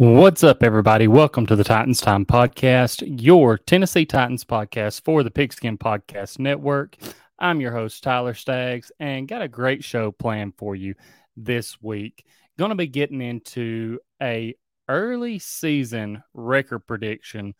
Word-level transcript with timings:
What's 0.00 0.42
up, 0.42 0.62
everybody? 0.62 1.08
Welcome 1.08 1.44
to 1.44 1.54
the 1.54 1.62
Titans 1.62 2.00
Time 2.00 2.24
Podcast, 2.24 3.02
your 3.20 3.58
Tennessee 3.58 4.06
Titans 4.06 4.46
podcast 4.46 5.04
for 5.04 5.22
the 5.22 5.30
Pigskin 5.30 5.76
Podcast 5.76 6.38
Network. 6.38 6.96
I'm 7.38 7.60
your 7.60 7.72
host, 7.72 8.02
Tyler 8.02 8.32
Staggs, 8.32 8.90
and 8.98 9.28
got 9.28 9.42
a 9.42 9.46
great 9.46 9.84
show 9.84 10.10
planned 10.10 10.54
for 10.56 10.74
you 10.74 10.94
this 11.36 11.82
week. 11.82 12.24
Going 12.58 12.70
to 12.70 12.76
be 12.76 12.86
getting 12.86 13.20
into 13.20 13.98
a 14.22 14.54
early 14.88 15.38
season 15.38 16.22
record 16.32 16.86
prediction 16.86 17.52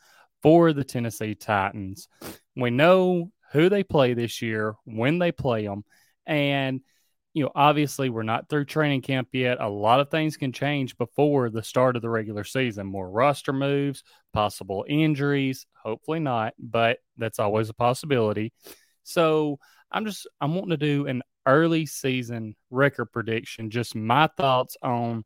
for 0.42 0.72
the 0.72 0.82
Tennessee 0.82 1.34
Titans. 1.34 2.08
We 2.56 2.70
know 2.70 3.32
who 3.52 3.69
they 3.69 3.82
play 3.82 4.14
this 4.14 4.41
year, 4.41 4.77
when 4.86 5.19
they 5.19 5.30
play 5.30 5.66
them, 5.66 5.84
and 6.25 6.80
you 7.33 7.45
know, 7.45 7.50
obviously 7.55 8.11
we're 8.11 8.23
not 8.23 8.48
through 8.48 8.64
training 8.64 9.03
camp 9.03 9.28
yet. 9.33 9.61
A 9.61 9.69
lot 9.69 10.00
of 10.00 10.11
things 10.11 10.36
can 10.36 10.53
change 10.53 10.98
before 10.98 11.48
the 11.48 11.62
start 11.62 11.95
of 11.95 12.03
the 12.03 12.11
regular 12.11 12.45
season. 12.45 12.87
More 12.87 13.09
roster 13.09 13.53
moves, 13.53 14.03
possible 14.33 14.84
injuries, 14.89 15.67
hopefully 15.81 16.19
not, 16.19 16.55
but 16.59 16.98
that's 17.17 17.39
always 17.39 17.69
a 17.69 17.75
possibility. 17.75 18.53
So 19.05 19.59
I'm 19.92 20.05
just 20.05 20.27
I'm 20.41 20.55
wanting 20.55 20.70
to 20.70 20.77
do 20.77 21.06
an 21.06 21.22
early 21.47 21.87
season 21.87 22.56
record 22.70 23.06
prediction, 23.06 23.70
just 23.70 23.94
my 23.94 24.28
thoughts 24.37 24.77
on 24.83 25.25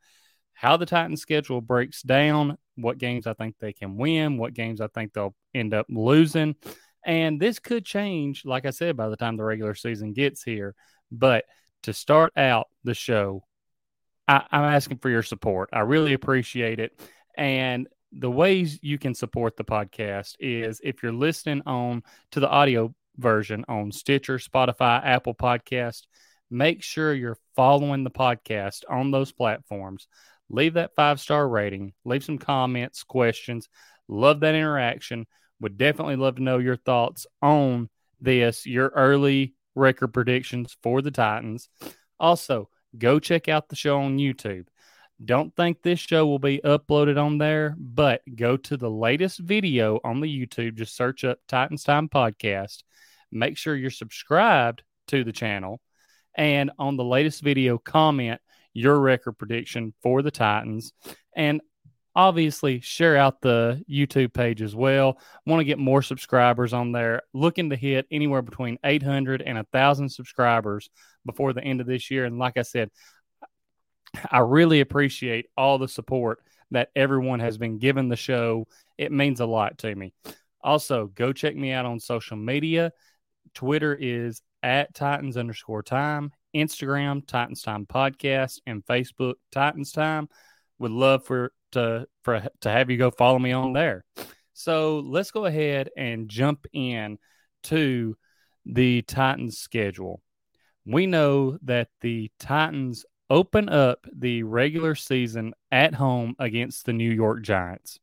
how 0.52 0.76
the 0.76 0.86
Titans 0.86 1.20
schedule 1.20 1.60
breaks 1.60 2.02
down, 2.02 2.56
what 2.76 2.98
games 2.98 3.26
I 3.26 3.34
think 3.34 3.56
they 3.58 3.72
can 3.72 3.96
win, 3.96 4.38
what 4.38 4.54
games 4.54 4.80
I 4.80 4.88
think 4.88 5.12
they'll 5.12 5.34
end 5.54 5.74
up 5.74 5.86
losing. 5.88 6.54
And 7.04 7.40
this 7.40 7.58
could 7.58 7.84
change, 7.84 8.44
like 8.44 8.64
I 8.64 8.70
said, 8.70 8.96
by 8.96 9.08
the 9.08 9.16
time 9.16 9.36
the 9.36 9.44
regular 9.44 9.74
season 9.74 10.12
gets 10.12 10.42
here. 10.42 10.74
But 11.10 11.44
to 11.84 11.92
start 11.92 12.32
out 12.36 12.68
the 12.82 12.94
show, 12.94 13.44
I, 14.26 14.42
am 14.50 14.64
asking 14.64 14.98
for 14.98 15.10
your 15.10 15.22
support. 15.22 15.68
I 15.72 15.80
really 15.80 16.14
appreciate 16.14 16.80
it. 16.80 16.98
And 17.36 17.88
the 18.10 18.30
ways 18.30 18.78
you 18.82 18.98
can 18.98 19.14
support 19.14 19.56
the 19.56 19.64
podcast 19.64 20.36
is 20.40 20.80
if 20.82 21.02
you're 21.02 21.12
listening 21.12 21.62
on 21.66 22.02
to 22.30 22.40
the 22.40 22.48
audio 22.48 22.94
version 23.18 23.64
on 23.68 23.92
Stitcher, 23.92 24.38
Spotify, 24.38 25.04
Apple 25.04 25.34
Podcast, 25.34 26.02
make 26.50 26.82
sure 26.82 27.12
you're 27.12 27.38
following 27.54 28.02
the 28.02 28.10
podcast 28.10 28.82
on 28.88 29.10
those 29.10 29.32
platforms. 29.32 30.08
Leave 30.48 30.74
that 30.74 30.94
five 30.94 31.20
star 31.20 31.46
rating, 31.46 31.92
leave 32.04 32.24
some 32.24 32.38
comments, 32.38 33.02
questions. 33.02 33.68
Love 34.08 34.40
that 34.40 34.54
interaction. 34.54 35.26
Would 35.60 35.76
definitely 35.76 36.16
love 36.16 36.36
to 36.36 36.42
know 36.42 36.58
your 36.58 36.76
thoughts 36.76 37.26
on 37.42 37.88
this, 38.20 38.66
your 38.66 38.88
early 38.88 39.54
record 39.74 40.08
predictions 40.08 40.76
for 40.82 41.02
the 41.02 41.10
Titans. 41.10 41.68
Also, 42.18 42.68
go 42.96 43.18
check 43.18 43.48
out 43.48 43.68
the 43.68 43.76
show 43.76 44.00
on 44.00 44.18
YouTube. 44.18 44.66
Don't 45.24 45.54
think 45.54 45.82
this 45.82 46.00
show 46.00 46.26
will 46.26 46.38
be 46.38 46.60
uploaded 46.64 47.22
on 47.22 47.38
there, 47.38 47.76
but 47.78 48.20
go 48.34 48.56
to 48.56 48.76
the 48.76 48.90
latest 48.90 49.38
video 49.38 50.00
on 50.04 50.20
the 50.20 50.26
YouTube. 50.26 50.74
Just 50.74 50.96
search 50.96 51.24
up 51.24 51.38
Titans 51.46 51.84
Time 51.84 52.08
Podcast. 52.08 52.82
Make 53.30 53.56
sure 53.56 53.76
you're 53.76 53.90
subscribed 53.90 54.82
to 55.08 55.24
the 55.24 55.32
channel. 55.32 55.80
And 56.36 56.72
on 56.78 56.96
the 56.96 57.04
latest 57.04 57.42
video, 57.42 57.78
comment 57.78 58.40
your 58.72 58.98
record 58.98 59.34
prediction 59.34 59.94
for 60.02 60.20
the 60.20 60.32
Titans. 60.32 60.92
And 61.36 61.60
obviously 62.14 62.80
share 62.80 63.16
out 63.16 63.40
the 63.40 63.82
YouTube 63.90 64.32
page 64.32 64.62
as 64.62 64.74
well. 64.74 65.18
Want 65.46 65.60
to 65.60 65.64
get 65.64 65.78
more 65.78 66.02
subscribers 66.02 66.72
on 66.72 66.92
there. 66.92 67.22
Looking 67.32 67.70
to 67.70 67.76
hit 67.76 68.06
anywhere 68.10 68.42
between 68.42 68.78
800 68.84 69.42
and 69.42 69.56
1,000 69.56 70.08
subscribers 70.08 70.90
before 71.26 71.52
the 71.52 71.64
end 71.64 71.80
of 71.80 71.86
this 71.86 72.10
year. 72.10 72.24
And 72.24 72.38
like 72.38 72.56
I 72.56 72.62
said, 72.62 72.90
I 74.30 74.38
really 74.38 74.80
appreciate 74.80 75.46
all 75.56 75.78
the 75.78 75.88
support 75.88 76.40
that 76.70 76.90
everyone 76.94 77.40
has 77.40 77.58
been 77.58 77.78
giving 77.78 78.08
the 78.08 78.16
show. 78.16 78.66
It 78.96 79.12
means 79.12 79.40
a 79.40 79.46
lot 79.46 79.78
to 79.78 79.94
me. 79.94 80.14
Also, 80.62 81.06
go 81.06 81.32
check 81.32 81.56
me 81.56 81.72
out 81.72 81.84
on 81.84 82.00
social 82.00 82.36
media. 82.36 82.92
Twitter 83.54 83.94
is 83.94 84.40
at 84.62 84.94
Titans 84.94 85.36
underscore 85.36 85.82
time, 85.82 86.32
Instagram, 86.54 87.26
Titans 87.26 87.62
Time 87.62 87.86
Podcast, 87.86 88.60
and 88.66 88.84
Facebook, 88.86 89.34
Titans 89.52 89.92
Time. 89.92 90.28
Would 90.78 90.90
love 90.90 91.24
for 91.24 91.52
to 91.74 92.06
for 92.22 92.42
to 92.62 92.70
have 92.70 92.90
you 92.90 92.96
go 92.96 93.10
follow 93.10 93.38
me 93.38 93.52
on 93.52 93.72
there. 93.72 94.04
So 94.52 95.00
let's 95.00 95.30
go 95.30 95.44
ahead 95.46 95.90
and 95.96 96.28
jump 96.28 96.66
in 96.72 97.18
to 97.64 98.16
the 98.64 99.02
Titans 99.02 99.58
schedule. 99.58 100.22
We 100.86 101.06
know 101.06 101.58
that 101.62 101.88
the 102.00 102.30
Titans 102.38 103.04
open 103.30 103.68
up 103.68 104.06
the 104.14 104.42
regular 104.42 104.94
season 104.94 105.54
at 105.72 105.94
home 105.94 106.36
against 106.38 106.86
the 106.86 106.92
New 106.92 107.10
York 107.10 107.42
Giants. 107.42 107.98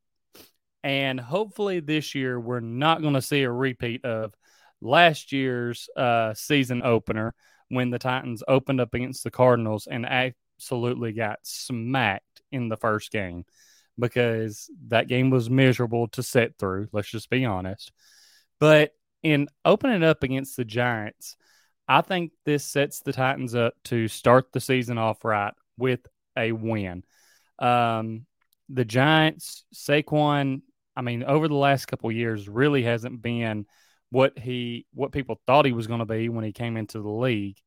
And 0.83 1.19
hopefully 1.19 1.79
this 1.79 2.15
year 2.15 2.39
we're 2.39 2.59
not 2.59 3.01
going 3.01 3.13
to 3.13 3.21
see 3.21 3.43
a 3.43 3.51
repeat 3.51 4.03
of 4.03 4.33
last 4.81 5.31
year's 5.31 5.87
uh, 5.95 6.33
season 6.33 6.81
opener 6.83 7.35
when 7.69 7.91
the 7.91 7.99
Titans 7.99 8.43
opened 8.47 8.81
up 8.81 8.93
against 8.93 9.23
the 9.23 9.31
Cardinals 9.31 9.87
and 9.89 10.05
absolutely 10.05 11.13
got 11.13 11.39
smacked 11.43 12.30
in 12.51 12.69
the 12.69 12.77
first 12.77 13.11
game 13.11 13.45
because 13.99 14.69
that 14.87 15.07
game 15.07 15.29
was 15.29 15.49
miserable 15.49 16.07
to 16.09 16.23
sit 16.23 16.55
through. 16.57 16.87
Let's 16.91 17.09
just 17.09 17.29
be 17.29 17.45
honest. 17.45 17.91
But 18.59 18.91
in 19.23 19.47
opening 19.65 20.03
up 20.03 20.23
against 20.23 20.57
the 20.57 20.65
Giants, 20.65 21.35
I 21.87 22.01
think 22.01 22.31
this 22.45 22.65
sets 22.65 23.01
the 23.01 23.13
Titans 23.13 23.55
up 23.55 23.73
to 23.85 24.07
start 24.07 24.51
the 24.51 24.59
season 24.59 24.97
off 24.97 25.23
right 25.25 25.53
with 25.77 25.99
a 26.37 26.51
win. 26.51 27.03
Um, 27.59 28.25
the 28.69 28.85
Giants, 28.85 29.65
Saquon, 29.75 30.61
I 30.95 31.01
mean, 31.01 31.23
over 31.23 31.47
the 31.47 31.55
last 31.55 31.87
couple 31.87 32.11
years, 32.11 32.47
really 32.47 32.83
hasn't 32.83 33.21
been 33.21 33.65
what 34.09 34.37
he 34.37 34.85
what 34.93 35.11
people 35.11 35.41
thought 35.47 35.65
he 35.65 35.71
was 35.71 35.87
going 35.87 35.99
to 35.99 36.05
be 36.05 36.29
when 36.29 36.43
he 36.43 36.51
came 36.51 36.77
into 36.77 37.01
the 37.01 37.09
league. 37.09 37.57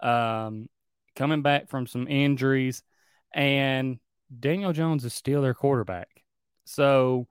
Um, 0.00 0.68
coming 1.16 1.42
back 1.42 1.68
from 1.68 1.86
some 1.86 2.08
injuries, 2.08 2.82
and 3.34 3.98
Daniel 4.38 4.72
Jones 4.72 5.04
is 5.04 5.14
still 5.14 5.42
their 5.42 5.54
quarterback. 5.54 6.08
So, 6.64 7.26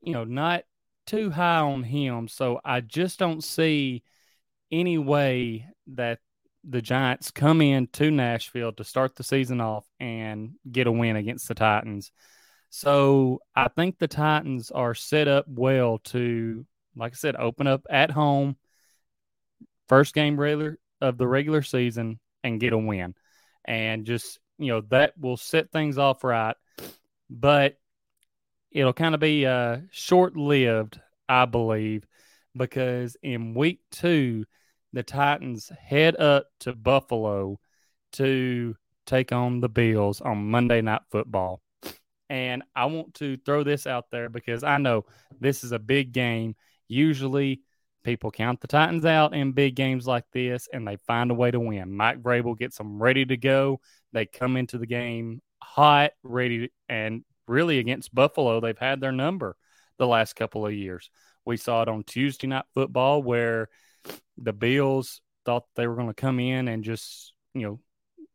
you 0.00 0.12
know, 0.12 0.24
not 0.24 0.64
too 1.06 1.30
high 1.30 1.60
on 1.60 1.82
him. 1.82 2.28
So 2.28 2.60
I 2.64 2.80
just 2.80 3.18
don't 3.18 3.42
see 3.42 4.02
any 4.70 4.98
way 4.98 5.66
that 5.88 6.18
the 6.64 6.82
Giants 6.82 7.30
come 7.30 7.60
in 7.60 7.88
to 7.88 8.10
Nashville 8.10 8.72
to 8.72 8.84
start 8.84 9.16
the 9.16 9.24
season 9.24 9.60
off 9.60 9.84
and 10.00 10.52
get 10.70 10.86
a 10.86 10.92
win 10.92 11.16
against 11.16 11.48
the 11.48 11.54
Titans. 11.54 12.12
So 12.70 13.40
I 13.54 13.68
think 13.68 13.98
the 13.98 14.08
Titans 14.08 14.70
are 14.70 14.94
set 14.94 15.28
up 15.28 15.44
well 15.48 15.98
to, 16.04 16.64
like 16.96 17.12
I 17.12 17.16
said, 17.16 17.36
open 17.36 17.66
up 17.66 17.82
at 17.90 18.10
home, 18.10 18.56
first 19.88 20.14
game 20.14 20.38
regular 20.38 20.78
of 21.00 21.18
the 21.18 21.26
regular 21.26 21.62
season, 21.62 22.18
and 22.44 22.60
get 22.60 22.72
a 22.72 22.78
win, 22.78 23.14
and 23.64 24.06
just 24.06 24.38
you 24.62 24.72
know 24.72 24.82
that 24.90 25.18
will 25.18 25.36
set 25.36 25.70
things 25.70 25.98
off 25.98 26.24
right. 26.24 26.56
But 27.28 27.78
it'll 28.70 28.92
kind 28.92 29.14
of 29.14 29.20
be 29.20 29.46
uh, 29.46 29.78
short 29.90 30.36
lived, 30.36 31.00
I 31.28 31.44
believe, 31.46 32.04
because 32.56 33.16
in 33.22 33.54
week 33.54 33.80
two, 33.90 34.44
the 34.92 35.02
Titans 35.02 35.70
head 35.80 36.16
up 36.16 36.46
to 36.60 36.74
Buffalo 36.74 37.58
to 38.12 38.76
take 39.06 39.32
on 39.32 39.60
the 39.60 39.68
Bills 39.68 40.20
on 40.20 40.50
Monday 40.50 40.82
Night 40.82 41.02
Football. 41.10 41.62
And 42.28 42.62
I 42.74 42.86
want 42.86 43.14
to 43.14 43.36
throw 43.38 43.62
this 43.62 43.86
out 43.86 44.06
there 44.10 44.28
because 44.28 44.64
I 44.64 44.78
know 44.78 45.04
this 45.40 45.64
is 45.64 45.72
a 45.72 45.78
big 45.78 46.12
game. 46.12 46.54
Usually, 46.88 47.62
people 48.02 48.30
count 48.30 48.60
the 48.60 48.66
Titans 48.66 49.04
out 49.04 49.34
in 49.34 49.52
big 49.52 49.74
games 49.74 50.06
like 50.06 50.24
this 50.32 50.68
and 50.72 50.86
they 50.86 50.96
find 50.96 51.30
a 51.30 51.34
way 51.34 51.50
to 51.50 51.60
win. 51.60 51.92
Mike 51.92 52.22
Vrabel 52.22 52.58
gets 52.58 52.78
them 52.78 53.02
ready 53.02 53.24
to 53.24 53.36
go. 53.36 53.80
They 54.12 54.26
come 54.26 54.56
into 54.56 54.78
the 54.78 54.86
game 54.86 55.40
hot, 55.62 56.12
ready, 56.22 56.66
to, 56.66 56.68
and 56.88 57.24
really 57.46 57.78
against 57.78 58.14
Buffalo, 58.14 58.60
they've 58.60 58.78
had 58.78 59.00
their 59.00 59.12
number 59.12 59.56
the 59.98 60.06
last 60.06 60.34
couple 60.34 60.66
of 60.66 60.72
years. 60.72 61.10
We 61.44 61.56
saw 61.56 61.82
it 61.82 61.88
on 61.88 62.04
Tuesday 62.04 62.46
Night 62.46 62.64
Football 62.74 63.22
where 63.22 63.68
the 64.36 64.52
Bills 64.52 65.20
thought 65.44 65.64
they 65.74 65.86
were 65.86 65.96
going 65.96 66.08
to 66.08 66.14
come 66.14 66.40
in 66.40 66.68
and 66.68 66.84
just, 66.84 67.32
you 67.54 67.62
know, 67.62 67.80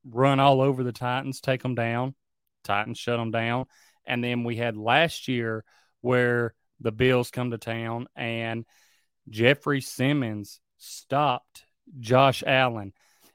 run 0.09 0.39
all 0.39 0.61
over 0.61 0.83
the 0.83 0.91
Titans, 0.91 1.41
take 1.41 1.61
them 1.61 1.75
down. 1.75 2.15
Titans 2.63 2.97
shut 2.97 3.17
them 3.17 3.31
down. 3.31 3.65
And 4.05 4.23
then 4.23 4.43
we 4.43 4.55
had 4.55 4.77
last 4.77 5.27
year 5.27 5.63
where 6.01 6.53
the 6.79 6.91
Bills 6.91 7.31
come 7.31 7.51
to 7.51 7.57
town 7.57 8.07
and 8.15 8.65
Jeffrey 9.29 9.81
Simmons 9.81 10.59
stopped 10.77 11.65
Josh 11.99 12.43
Allen. 12.45 12.93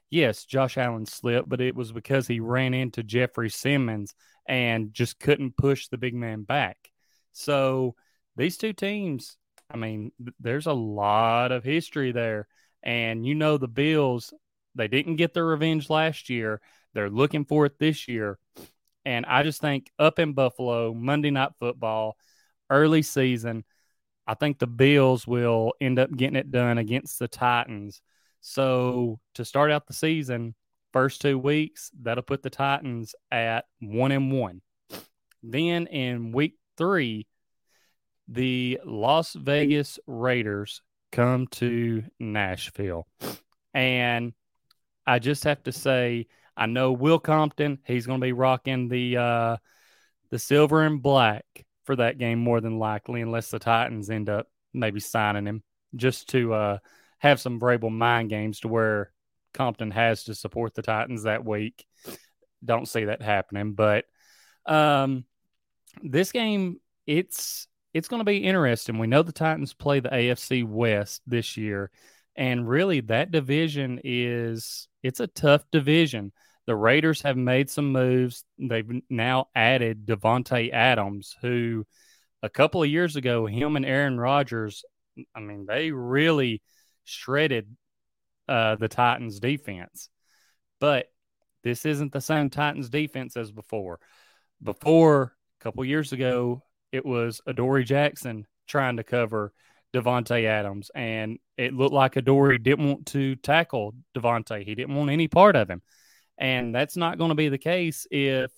Yes, 0.09 0.45
Josh 0.45 0.77
Allen 0.77 1.05
slipped, 1.05 1.49
but 1.49 1.61
it 1.61 1.75
was 1.75 1.91
because 1.91 2.27
he 2.27 2.39
ran 2.39 2.73
into 2.73 3.03
Jeffrey 3.03 3.49
Simmons 3.49 4.13
and 4.47 4.93
just 4.93 5.19
couldn't 5.19 5.57
push 5.57 5.87
the 5.87 5.97
big 5.97 6.13
man 6.13 6.43
back. 6.43 6.77
So 7.31 7.95
these 8.35 8.57
two 8.57 8.73
teams, 8.73 9.37
I 9.71 9.77
mean, 9.77 10.11
there's 10.39 10.67
a 10.67 10.73
lot 10.73 11.51
of 11.51 11.63
history 11.63 12.11
there. 12.11 12.47
And 12.83 13.25
you 13.25 13.33
know, 13.33 13.57
the 13.57 13.67
Bills, 13.67 14.33
they 14.75 14.87
didn't 14.87 15.15
get 15.15 15.33
their 15.33 15.45
revenge 15.45 15.89
last 15.89 16.29
year. 16.29 16.61
They're 16.93 17.09
looking 17.09 17.45
for 17.45 17.65
it 17.65 17.79
this 17.79 18.07
year. 18.07 18.37
And 19.05 19.25
I 19.25 19.43
just 19.43 19.61
think 19.61 19.89
up 19.97 20.19
in 20.19 20.33
Buffalo, 20.33 20.93
Monday 20.93 21.31
Night 21.31 21.51
Football, 21.59 22.17
early 22.69 23.01
season, 23.01 23.63
I 24.25 24.35
think 24.35 24.59
the 24.59 24.67
Bills 24.67 25.27
will 25.27 25.73
end 25.81 25.99
up 25.99 26.15
getting 26.15 26.35
it 26.35 26.51
done 26.51 26.77
against 26.77 27.19
the 27.19 27.27
Titans. 27.27 28.01
So 28.41 29.19
to 29.35 29.45
start 29.45 29.71
out 29.71 29.87
the 29.87 29.93
season, 29.93 30.55
first 30.91 31.21
two 31.21 31.37
weeks, 31.37 31.91
that'll 32.01 32.23
put 32.23 32.43
the 32.43 32.49
Titans 32.49 33.15
at 33.31 33.65
one 33.79 34.11
and 34.11 34.31
one. 34.31 34.61
Then 35.41 35.87
in 35.87 36.31
week 36.31 36.55
three, 36.77 37.27
the 38.27 38.79
Las 38.85 39.33
Vegas 39.33 39.99
Raiders 40.07 40.81
come 41.11 41.47
to 41.47 42.03
Nashville. 42.19 43.07
And 43.73 44.33
I 45.05 45.19
just 45.19 45.43
have 45.43 45.63
to 45.63 45.71
say, 45.71 46.27
I 46.55 46.67
know 46.67 46.93
Will 46.93 47.19
Compton, 47.19 47.79
he's 47.85 48.05
going 48.05 48.21
to 48.21 48.25
be 48.25 48.31
rocking 48.31 48.87
the 48.87 49.17
uh, 49.17 49.57
the 50.29 50.39
silver 50.39 50.83
and 50.83 51.01
black 51.01 51.45
for 51.83 51.95
that 51.95 52.17
game 52.17 52.39
more 52.39 52.61
than 52.61 52.79
likely, 52.79 53.21
unless 53.21 53.49
the 53.49 53.59
Titans 53.59 54.09
end 54.09 54.29
up 54.29 54.47
maybe 54.73 54.99
signing 54.99 55.45
him 55.45 55.63
just 55.95 56.29
to 56.29 56.53
uh, 56.53 56.77
have 57.19 57.39
some 57.39 57.59
Vrabel 57.59 57.91
mind 57.91 58.29
games 58.29 58.61
to 58.61 58.67
where 58.67 59.11
Compton 59.53 59.91
has 59.91 60.25
to 60.25 60.35
support 60.35 60.73
the 60.73 60.81
Titans 60.81 61.23
that 61.23 61.45
week. 61.45 61.85
Don't 62.63 62.87
see 62.87 63.05
that 63.05 63.21
happening, 63.21 63.73
but 63.73 64.05
um, 64.65 65.25
this 66.01 66.31
game 66.31 66.79
it's 67.05 67.67
it's 67.93 68.07
going 68.07 68.21
to 68.21 68.25
be 68.25 68.37
interesting. 68.37 68.97
We 68.97 69.07
know 69.07 69.21
the 69.21 69.31
Titans 69.31 69.73
play 69.73 69.99
the 69.99 70.09
AFC 70.09 70.65
West 70.65 71.21
this 71.27 71.57
year, 71.57 71.91
and 72.35 72.67
really 72.67 73.01
that 73.01 73.31
division 73.31 73.99
is 74.03 74.87
it's 75.03 75.19
a 75.19 75.27
tough 75.27 75.63
division. 75.71 76.31
The 76.65 76.75
Raiders 76.75 77.21
have 77.23 77.37
made 77.37 77.69
some 77.69 77.91
moves. 77.91 78.45
They've 78.57 79.01
now 79.09 79.47
added 79.53 80.05
Davante 80.05 80.71
Adams, 80.71 81.35
who 81.41 81.85
a 82.41 82.49
couple 82.49 82.83
of 82.83 82.89
years 82.89 83.15
ago, 83.15 83.45
him 83.45 83.75
and 83.75 83.85
Aaron 83.85 84.19
Rodgers, 84.19 84.83
I 85.35 85.39
mean, 85.39 85.65
they 85.65 85.91
really 85.91 86.61
shredded 87.03 87.75
uh, 88.47 88.75
the 88.75 88.87
Titans 88.87 89.39
defense. 89.39 90.09
But 90.79 91.07
this 91.63 91.85
isn't 91.85 92.11
the 92.11 92.21
same 92.21 92.49
Titans 92.49 92.89
defense 92.89 93.37
as 93.37 93.51
before. 93.51 93.99
Before 94.61 95.35
a 95.59 95.63
couple 95.63 95.85
years 95.85 96.11
ago, 96.11 96.63
it 96.91 97.05
was 97.05 97.41
Adoree 97.47 97.85
Jackson 97.85 98.45
trying 98.67 98.97
to 98.97 99.03
cover 99.03 99.53
Davante 99.93 100.45
Adams, 100.45 100.91
and 100.95 101.37
it 101.57 101.73
looked 101.73 101.93
like 101.93 102.15
Adoree 102.15 102.57
didn't 102.57 102.87
want 102.87 103.05
to 103.07 103.35
tackle 103.35 103.93
Davante. 104.15 104.65
He 104.65 104.75
didn't 104.75 104.95
want 104.95 105.11
any 105.11 105.27
part 105.27 105.55
of 105.55 105.69
him. 105.69 105.81
And 106.37 106.73
that's 106.73 106.97
not 106.97 107.17
going 107.17 107.29
to 107.29 107.35
be 107.35 107.49
the 107.49 107.57
case 107.57 108.07
if 108.09 108.51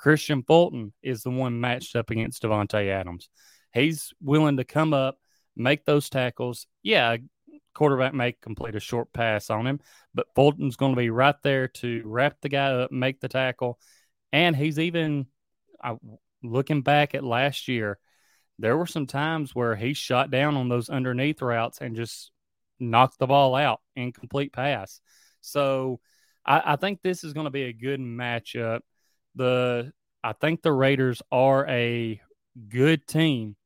Kristian 0.00 0.46
Fulton 0.46 0.92
is 1.02 1.22
the 1.22 1.30
one 1.30 1.60
matched 1.60 1.96
up 1.96 2.10
against 2.10 2.42
Davante 2.42 2.88
Adams. 2.88 3.28
He's 3.72 4.12
willing 4.22 4.58
to 4.58 4.64
come 4.64 4.94
up, 4.94 5.18
make 5.56 5.84
those 5.84 6.08
tackles. 6.08 6.66
Yeah, 6.82 7.16
quarterback 7.74 8.14
may 8.14 8.32
complete 8.32 8.74
a 8.74 8.80
short 8.80 9.12
pass 9.12 9.50
on 9.50 9.66
him, 9.66 9.80
but 10.14 10.26
Fulton's 10.34 10.76
going 10.76 10.92
to 10.92 11.00
be 11.00 11.10
right 11.10 11.34
there 11.42 11.68
to 11.68 12.02
wrap 12.04 12.36
the 12.40 12.48
guy 12.48 12.70
up, 12.70 12.90
make 12.90 13.20
the 13.20 13.28
tackle. 13.28 13.78
And 14.32 14.56
he's 14.56 14.78
even 14.78 15.26
uh, 15.82 15.96
looking 16.42 16.82
back 16.82 17.14
at 17.14 17.24
last 17.24 17.68
year, 17.68 17.98
there 18.58 18.76
were 18.76 18.86
some 18.86 19.06
times 19.06 19.54
where 19.54 19.76
he 19.76 19.92
shot 19.92 20.30
down 20.30 20.56
on 20.56 20.68
those 20.68 20.88
underneath 20.88 21.42
routes 21.42 21.78
and 21.80 21.96
just 21.96 22.30
knocked 22.78 23.18
the 23.18 23.26
ball 23.26 23.54
out, 23.54 23.80
incomplete 23.94 24.52
pass. 24.52 25.00
So 25.42 26.00
I, 26.46 26.62
I 26.72 26.76
think 26.76 27.02
this 27.02 27.24
is 27.24 27.32
going 27.32 27.44
to 27.44 27.50
be 27.50 27.64
a 27.64 27.72
good 27.72 28.00
matchup. 28.00 28.80
The 29.34 29.92
I 30.22 30.32
think 30.32 30.62
the 30.62 30.72
Raiders 30.72 31.22
are 31.30 31.66
a 31.68 32.20
good 32.68 33.06
team, 33.06 33.56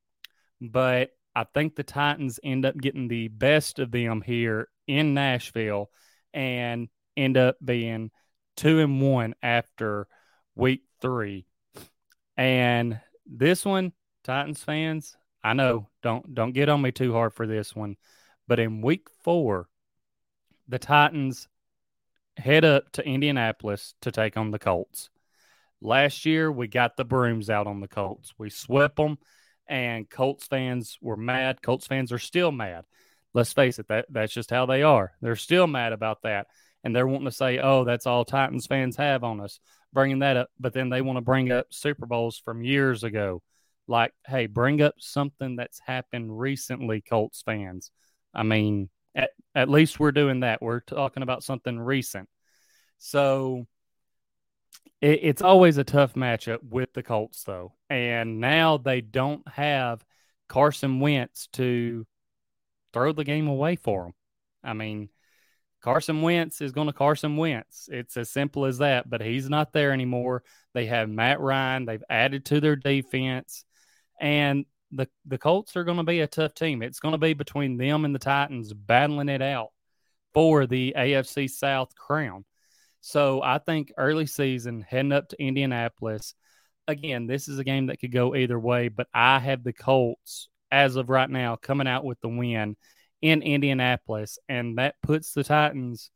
but 0.61 1.11
I 1.35 1.45
think 1.45 1.77
the 1.77 1.85
Titans 1.85 2.41
end 2.43 2.65
up 2.65 2.77
getting 2.77 3.09
the 3.09 3.29
best 3.29 3.79
of 3.79 3.91
them 3.91 4.21
here 4.21 4.69
in 4.87 5.15
Nashville 5.15 5.91
and 6.35 6.89
end 7.17 7.37
up 7.37 7.57
being 7.65 8.11
two 8.57 8.81
and 8.81 9.01
one 9.01 9.35
after 9.43 10.09
week 10.55 10.83
three. 11.01 11.47
And 12.37 13.01
this 13.27 13.65
one, 13.65 13.93
Titans 14.25 14.63
fans, 14.63 15.17
I 15.43 15.53
know 15.53 15.89
don't 16.03 16.35
don't 16.35 16.53
get 16.53 16.69
on 16.69 16.83
me 16.83 16.93
too 16.93 17.13
hard 17.13 17.33
for 17.33 17.47
this 17.47 17.75
one, 17.75 17.97
but 18.49 18.59
in 18.59 18.83
week 18.83 19.09
four, 19.23 19.69
the 20.69 20.79
Titans 20.79 21.49
head 22.41 22.65
up 22.65 22.91
to 22.93 23.07
Indianapolis 23.07 23.95
to 24.01 24.11
take 24.11 24.37
on 24.37 24.51
the 24.51 24.59
Colts. 24.59 25.11
Last 25.81 26.27
year, 26.27 26.51
we 26.51 26.67
got 26.67 26.97
the 26.97 27.05
brooms 27.05 27.49
out 27.49 27.67
on 27.67 27.81
the 27.81 27.89
Colts. 27.89 28.35
We 28.39 28.51
swept 28.51 28.97
them, 28.97 29.19
and 29.69 30.09
Colts 30.09 30.47
fans 30.47 30.99
were 31.01 31.17
mad. 31.17 31.63
Colts 31.63 31.87
fans 31.87 32.13
are 32.13 32.19
still 32.19 32.51
mad. 32.53 32.85
Let's 33.33 33.53
face 33.53 33.79
it, 33.79 33.89
that, 33.89 34.07
that's 34.11 34.33
just 34.33 34.51
how 34.51 34.67
they 34.67 34.83
are. 34.83 35.13
They're 35.21 35.37
still 35.37 35.67
mad 35.67 35.93
about 35.93 36.23
that. 36.23 36.49
And 36.83 36.97
they're 36.97 37.07
wanting 37.07 37.27
to 37.27 37.33
say, 37.33 37.59
oh, 37.59 37.85
that's 37.85 38.07
all 38.07 38.25
Titans 38.25 38.67
fans 38.67 38.97
have 38.97 39.23
on 39.23 39.41
us, 39.41 39.61
bringing 39.93 40.21
that 40.21 40.37
up. 40.37 40.49
But 40.59 40.73
then 40.73 40.89
they 40.89 41.03
want 41.03 41.19
to 41.19 41.23
bring 41.23 41.53
up 41.53 41.67
Super 41.71 42.07
Bowls 42.07 42.39
from 42.39 42.63
years 42.63 43.05
ago. 43.05 43.43
Like, 43.87 44.13
hey, 44.27 44.47
bring 44.47 44.81
up 44.83 44.95
something 44.99 45.57
that's 45.57 45.81
happened 45.81 46.39
recently, 46.39 47.03
Colts 47.03 47.43
fans. 47.43 47.91
I 48.35 48.43
mean, 48.45 48.89
at, 49.15 49.31
at 49.55 49.69
least 49.69 50.01
we're 50.01 50.13
doing 50.13 50.41
that. 50.41 50.63
We're 50.63 50.81
talking 50.81 51.23
about 51.23 51.43
something 51.43 51.79
recent. 51.79 52.29
So 52.99 53.67
it, 55.01 55.21
it's 55.23 55.43
always 55.43 55.79
a 55.79 55.85
tough 55.85 56.15
matchup 56.15 56.63
with 56.63 56.93
the 56.93 57.03
Colts, 57.03 57.45
though. 57.45 57.75
And 57.89 58.41
now 58.41 58.77
they 58.77 59.01
don't 59.01 59.47
have 59.49 60.05
Carson 60.49 61.01
Wentz 61.01 61.49
to 61.55 62.07
throw 62.93 63.13
the 63.13 63.25
game 63.25 63.49
away 63.49 63.77
for 63.77 64.05
them. 64.05 64.15
I 64.63 64.75
mean, 64.75 65.09
Carson 65.81 66.21
Wentz 66.23 66.61
is 66.61 66.73
going 66.73 66.89
to 66.89 66.93
Carson 66.93 67.37
Wentz. 67.37 67.89
It's 67.91 68.17
as 68.17 68.31
simple 68.31 68.67
as 68.67 68.79
that, 68.79 69.09
but 69.09 69.23
he's 69.23 69.49
not 69.49 69.73
there 69.73 69.93
anymore. 69.93 70.43
They 70.75 70.87
have 70.87 71.09
Matt 71.09 71.41
Ryan. 71.41 71.87
They've 71.87 72.05
added 72.11 72.45
to 72.47 72.61
their 72.61 72.77
defense. 72.77 73.65
And 74.21 74.67
the 74.93 75.09
the 75.27 75.39
Colts 75.39 75.77
are 75.77 75.85
going 75.85 75.99
to 75.99 76.03
be 76.03 76.21
a 76.21 76.27
tough 76.27 76.55
team. 76.55 76.83
It's 76.83 77.01
going 77.01 77.13
to 77.13 77.19
be 77.19 77.35
between 77.35 77.77
them 77.77 78.05
and 78.05 78.15
the 78.15 78.19
Titans 78.19 78.73
battling 78.73 79.29
it 79.29 79.43
out 79.43 79.69
for 80.35 80.67
the 80.67 80.95
AFC 80.97 81.51
South 81.51 81.95
crown. 81.95 82.45
So 83.01 83.43
I 83.43 83.59
think 83.59 83.93
early 83.97 84.27
season 84.27 84.83
heading 84.83 85.13
up 85.13 85.29
to 85.29 85.43
Indianapolis. 85.43 86.35
Again, 86.87 87.27
this 87.27 87.49
is 87.49 87.59
a 87.59 87.65
game 87.65 87.87
that 87.87 88.01
could 88.01 88.13
go 88.13 88.35
either 88.35 88.59
way, 88.59 88.89
but 88.89 89.07
I 89.15 89.39
have 89.39 89.63
the 89.63 89.73
Colts 89.73 90.49
as 90.71 90.97
of 90.97 91.09
right 91.09 91.31
now 91.31 91.57
coming 91.57 91.87
out 91.87 92.05
with 92.05 92.21
the 92.21 92.29
win 92.29 92.77
in 93.23 93.43
Indianapolis, 93.43 94.39
and 94.49 94.79
that 94.79 94.97
puts 95.03 95.33
the 95.33 95.45
Titans 95.45 96.11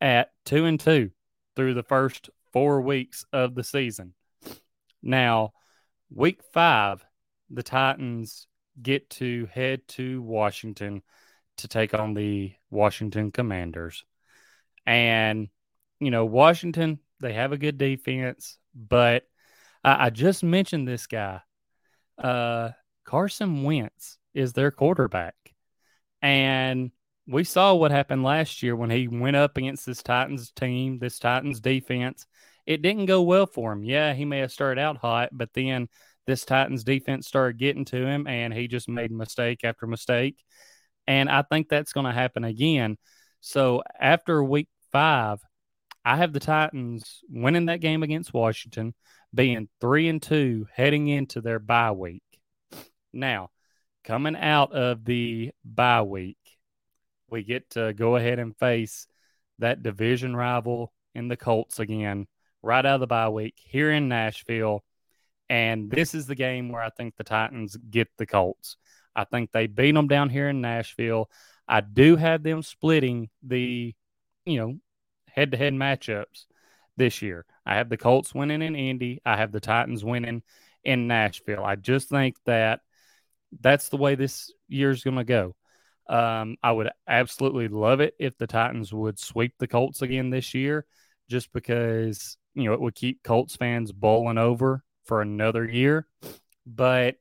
at 0.00 0.30
two 0.44 0.64
and 0.64 0.80
two 0.80 1.10
through 1.54 1.74
the 1.74 1.82
first 1.82 2.30
four 2.52 2.80
weeks 2.80 3.24
of 3.32 3.54
the 3.54 3.64
season. 3.64 4.14
Now, 5.02 5.52
week 6.10 6.40
five, 6.52 7.04
the 7.50 7.62
Titans 7.62 8.46
get 8.80 9.08
to 9.10 9.46
head 9.52 9.86
to 9.88 10.20
Washington 10.22 11.02
to 11.58 11.68
take 11.68 11.94
on 11.94 12.14
the 12.14 12.52
Washington 12.70 13.32
Commanders. 13.32 14.04
And, 14.84 15.48
you 16.00 16.10
know, 16.10 16.24
Washington, 16.26 16.98
they 17.20 17.32
have 17.32 17.52
a 17.52 17.58
good 17.58 17.78
defense, 17.78 18.58
but 18.74 19.24
I, 19.82 20.06
I 20.06 20.10
just 20.10 20.42
mentioned 20.42 20.86
this 20.86 21.06
guy. 21.06 21.40
Uh, 22.18 22.70
Carson 23.04 23.62
Wentz 23.62 24.18
is 24.34 24.52
their 24.52 24.70
quarterback. 24.70 25.34
And 26.22 26.90
we 27.26 27.44
saw 27.44 27.74
what 27.74 27.90
happened 27.90 28.22
last 28.22 28.62
year 28.62 28.76
when 28.76 28.90
he 28.90 29.08
went 29.08 29.36
up 29.36 29.56
against 29.56 29.86
this 29.86 30.02
Titans 30.02 30.50
team, 30.52 30.98
this 30.98 31.18
Titans 31.18 31.60
defense. 31.60 32.26
It 32.66 32.82
didn't 32.82 33.06
go 33.06 33.22
well 33.22 33.46
for 33.46 33.72
him. 33.72 33.84
Yeah, 33.84 34.12
he 34.12 34.24
may 34.24 34.38
have 34.38 34.52
started 34.52 34.80
out 34.80 34.96
hot, 34.96 35.30
but 35.32 35.52
then 35.54 35.88
this 36.26 36.44
Titans 36.44 36.84
defense 36.84 37.26
started 37.26 37.58
getting 37.58 37.84
to 37.86 38.06
him 38.06 38.26
and 38.26 38.52
he 38.52 38.68
just 38.68 38.88
made 38.88 39.10
mistake 39.10 39.60
after 39.64 39.86
mistake. 39.86 40.42
And 41.06 41.30
I 41.30 41.42
think 41.42 41.68
that's 41.68 41.92
going 41.92 42.06
to 42.06 42.12
happen 42.12 42.44
again. 42.44 42.96
So 43.40 43.82
after 43.98 44.42
week 44.42 44.68
five, 44.92 45.38
I 46.04 46.16
have 46.16 46.32
the 46.32 46.40
Titans 46.40 47.20
winning 47.28 47.66
that 47.66 47.80
game 47.80 48.02
against 48.02 48.34
Washington, 48.34 48.94
being 49.34 49.68
three 49.80 50.08
and 50.08 50.22
two 50.22 50.66
heading 50.72 51.08
into 51.08 51.40
their 51.40 51.58
bye 51.58 51.92
week. 51.92 52.22
Now, 53.12 53.50
coming 54.04 54.36
out 54.36 54.72
of 54.72 55.04
the 55.04 55.50
bye 55.64 56.02
week, 56.02 56.38
we 57.28 57.42
get 57.42 57.70
to 57.70 57.92
go 57.92 58.16
ahead 58.16 58.38
and 58.38 58.56
face 58.56 59.06
that 59.58 59.82
division 59.82 60.36
rival 60.36 60.92
in 61.14 61.28
the 61.28 61.36
Colts 61.36 61.78
again, 61.80 62.26
right 62.62 62.84
out 62.84 62.94
of 62.94 63.00
the 63.00 63.06
bye 63.06 63.28
week 63.28 63.54
here 63.56 63.90
in 63.90 64.08
Nashville. 64.08 64.84
And 65.48 65.90
this 65.90 66.14
is 66.14 66.26
the 66.26 66.34
game 66.34 66.70
where 66.70 66.82
I 66.82 66.90
think 66.90 67.16
the 67.16 67.24
Titans 67.24 67.76
get 67.76 68.08
the 68.16 68.26
Colts. 68.26 68.76
I 69.14 69.24
think 69.24 69.52
they 69.52 69.66
beat 69.66 69.92
them 69.92 70.08
down 70.08 70.28
here 70.28 70.48
in 70.48 70.60
Nashville. 70.60 71.30
I 71.68 71.80
do 71.80 72.16
have 72.16 72.42
them 72.42 72.62
splitting 72.62 73.30
the, 73.42 73.94
you 74.44 74.58
know, 74.58 74.78
head 75.28 75.52
to 75.52 75.56
head 75.56 75.72
matchups 75.72 76.46
this 76.96 77.22
year. 77.22 77.44
I 77.64 77.76
have 77.76 77.88
the 77.88 77.96
Colts 77.96 78.34
winning 78.34 78.62
in 78.62 78.76
Indy. 78.76 79.20
I 79.24 79.36
have 79.36 79.52
the 79.52 79.60
Titans 79.60 80.04
winning 80.04 80.42
in 80.84 81.06
Nashville. 81.06 81.64
I 81.64 81.76
just 81.76 82.08
think 82.08 82.36
that 82.46 82.80
that's 83.60 83.88
the 83.88 83.96
way 83.96 84.14
this 84.14 84.52
year's 84.68 85.02
going 85.02 85.16
to 85.16 85.24
go. 85.24 85.54
Um, 86.08 86.56
I 86.62 86.72
would 86.72 86.90
absolutely 87.08 87.68
love 87.68 88.00
it 88.00 88.14
if 88.18 88.36
the 88.38 88.46
Titans 88.46 88.92
would 88.92 89.18
sweep 89.18 89.54
the 89.58 89.66
Colts 89.66 90.02
again 90.02 90.30
this 90.30 90.54
year, 90.54 90.86
just 91.28 91.52
because 91.52 92.36
you 92.54 92.64
know 92.64 92.74
it 92.74 92.80
would 92.80 92.94
keep 92.94 93.22
Colts 93.24 93.56
fans 93.56 93.90
bowling 93.90 94.38
over 94.38 94.84
for 95.06 95.22
another 95.22 95.64
year. 95.64 96.06
But 96.66 97.16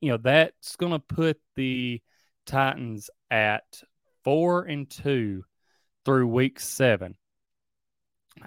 you 0.00 0.10
know 0.10 0.18
that's 0.18 0.76
going 0.76 0.92
to 0.92 0.98
put 0.98 1.40
the 1.56 2.00
Titans 2.46 3.10
at 3.30 3.82
four 4.24 4.64
and 4.64 4.88
two 4.88 5.44
through 6.04 6.26
week 6.28 6.60
seven. 6.60 7.16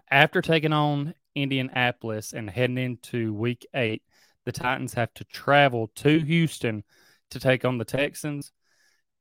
After 0.09 0.41
taking 0.41 0.73
on 0.73 1.13
Indianapolis 1.35 2.33
and 2.33 2.49
heading 2.49 2.77
into 2.77 3.33
week 3.33 3.65
eight, 3.73 4.03
the 4.45 4.51
Titans 4.51 4.93
have 4.93 5.13
to 5.15 5.23
travel 5.25 5.91
to 5.95 6.19
Houston 6.19 6.83
to 7.31 7.39
take 7.39 7.65
on 7.65 7.77
the 7.77 7.85
Texans. 7.85 8.51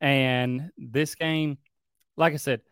And 0.01 0.71
this 0.79 1.15
game, 1.15 1.59
like 2.17 2.33
I 2.33 2.37
said, 2.37 2.63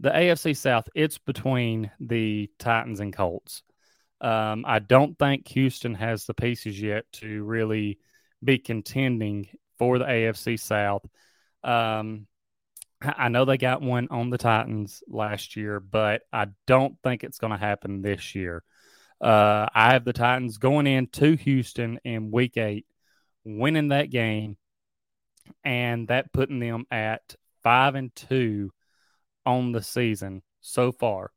the 0.00 0.10
AFC 0.10 0.56
South, 0.56 0.88
it's 0.94 1.18
between 1.18 1.90
the 1.98 2.50
Titans 2.58 3.00
and 3.00 3.12
Colts. 3.12 3.62
Um, 4.20 4.64
I 4.66 4.78
don't 4.78 5.18
think 5.18 5.48
Houston 5.48 5.94
has 5.94 6.24
the 6.24 6.34
pieces 6.34 6.80
yet 6.80 7.04
to 7.14 7.44
really 7.44 7.98
be 8.42 8.58
contending 8.58 9.48
for 9.78 9.98
the 9.98 10.04
AFC 10.04 10.58
South. 10.58 11.04
Um, 11.62 12.26
I 13.02 13.28
know 13.28 13.44
they 13.44 13.58
got 13.58 13.82
one 13.82 14.08
on 14.10 14.30
the 14.30 14.38
Titans 14.38 15.02
last 15.06 15.56
year, 15.56 15.80
but 15.80 16.22
I 16.32 16.46
don't 16.66 16.96
think 17.02 17.24
it's 17.24 17.38
going 17.38 17.52
to 17.52 17.58
happen 17.58 18.00
this 18.00 18.34
year. 18.34 18.62
Uh, 19.20 19.66
I 19.74 19.92
have 19.92 20.04
the 20.04 20.12
Titans 20.12 20.58
going 20.58 20.86
into 20.86 21.36
Houston 21.36 21.98
in 22.04 22.30
week 22.30 22.56
eight, 22.56 22.86
winning 23.44 23.88
that 23.88 24.10
game, 24.10 24.56
and 25.62 26.08
that 26.08 26.32
putting 26.32 26.58
them 26.58 26.86
at 26.90 27.34
five 27.62 27.94
and 27.94 28.14
two 28.14 28.70
on 29.44 29.72
the 29.72 29.82
season 29.82 30.42
so 30.60 30.92
far. 30.92 31.32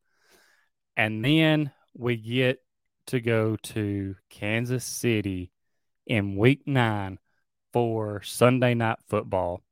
And 0.96 1.24
then 1.24 1.72
we 1.94 2.16
get 2.16 2.58
to 3.10 3.20
go 3.20 3.56
to 3.56 4.14
Kansas 4.28 4.84
City 4.84 5.50
in 6.06 6.36
week 6.36 6.62
nine 6.64 7.18
for 7.72 8.22
Sunday 8.22 8.74
night 8.74 8.98
football. 9.08 9.62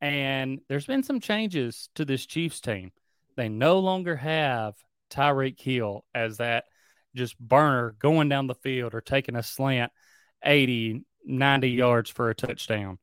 And 0.00 0.60
there's 0.68 0.86
been 0.86 1.02
some 1.02 1.18
changes 1.18 1.88
to 1.96 2.04
this 2.04 2.26
Chiefs 2.26 2.60
team. 2.60 2.92
They 3.36 3.48
no 3.48 3.80
longer 3.80 4.14
have 4.14 4.74
Tyreek 5.10 5.60
Hill 5.60 6.04
as 6.14 6.36
that 6.36 6.66
just 7.16 7.36
burner 7.40 7.96
going 7.98 8.28
down 8.28 8.46
the 8.46 8.54
field 8.54 8.94
or 8.94 9.00
taking 9.00 9.34
a 9.34 9.42
slant 9.42 9.90
80, 10.44 11.02
90 11.24 11.70
yards 11.70 12.08
for 12.08 12.30
a 12.30 12.36
touchdown. 12.36 12.98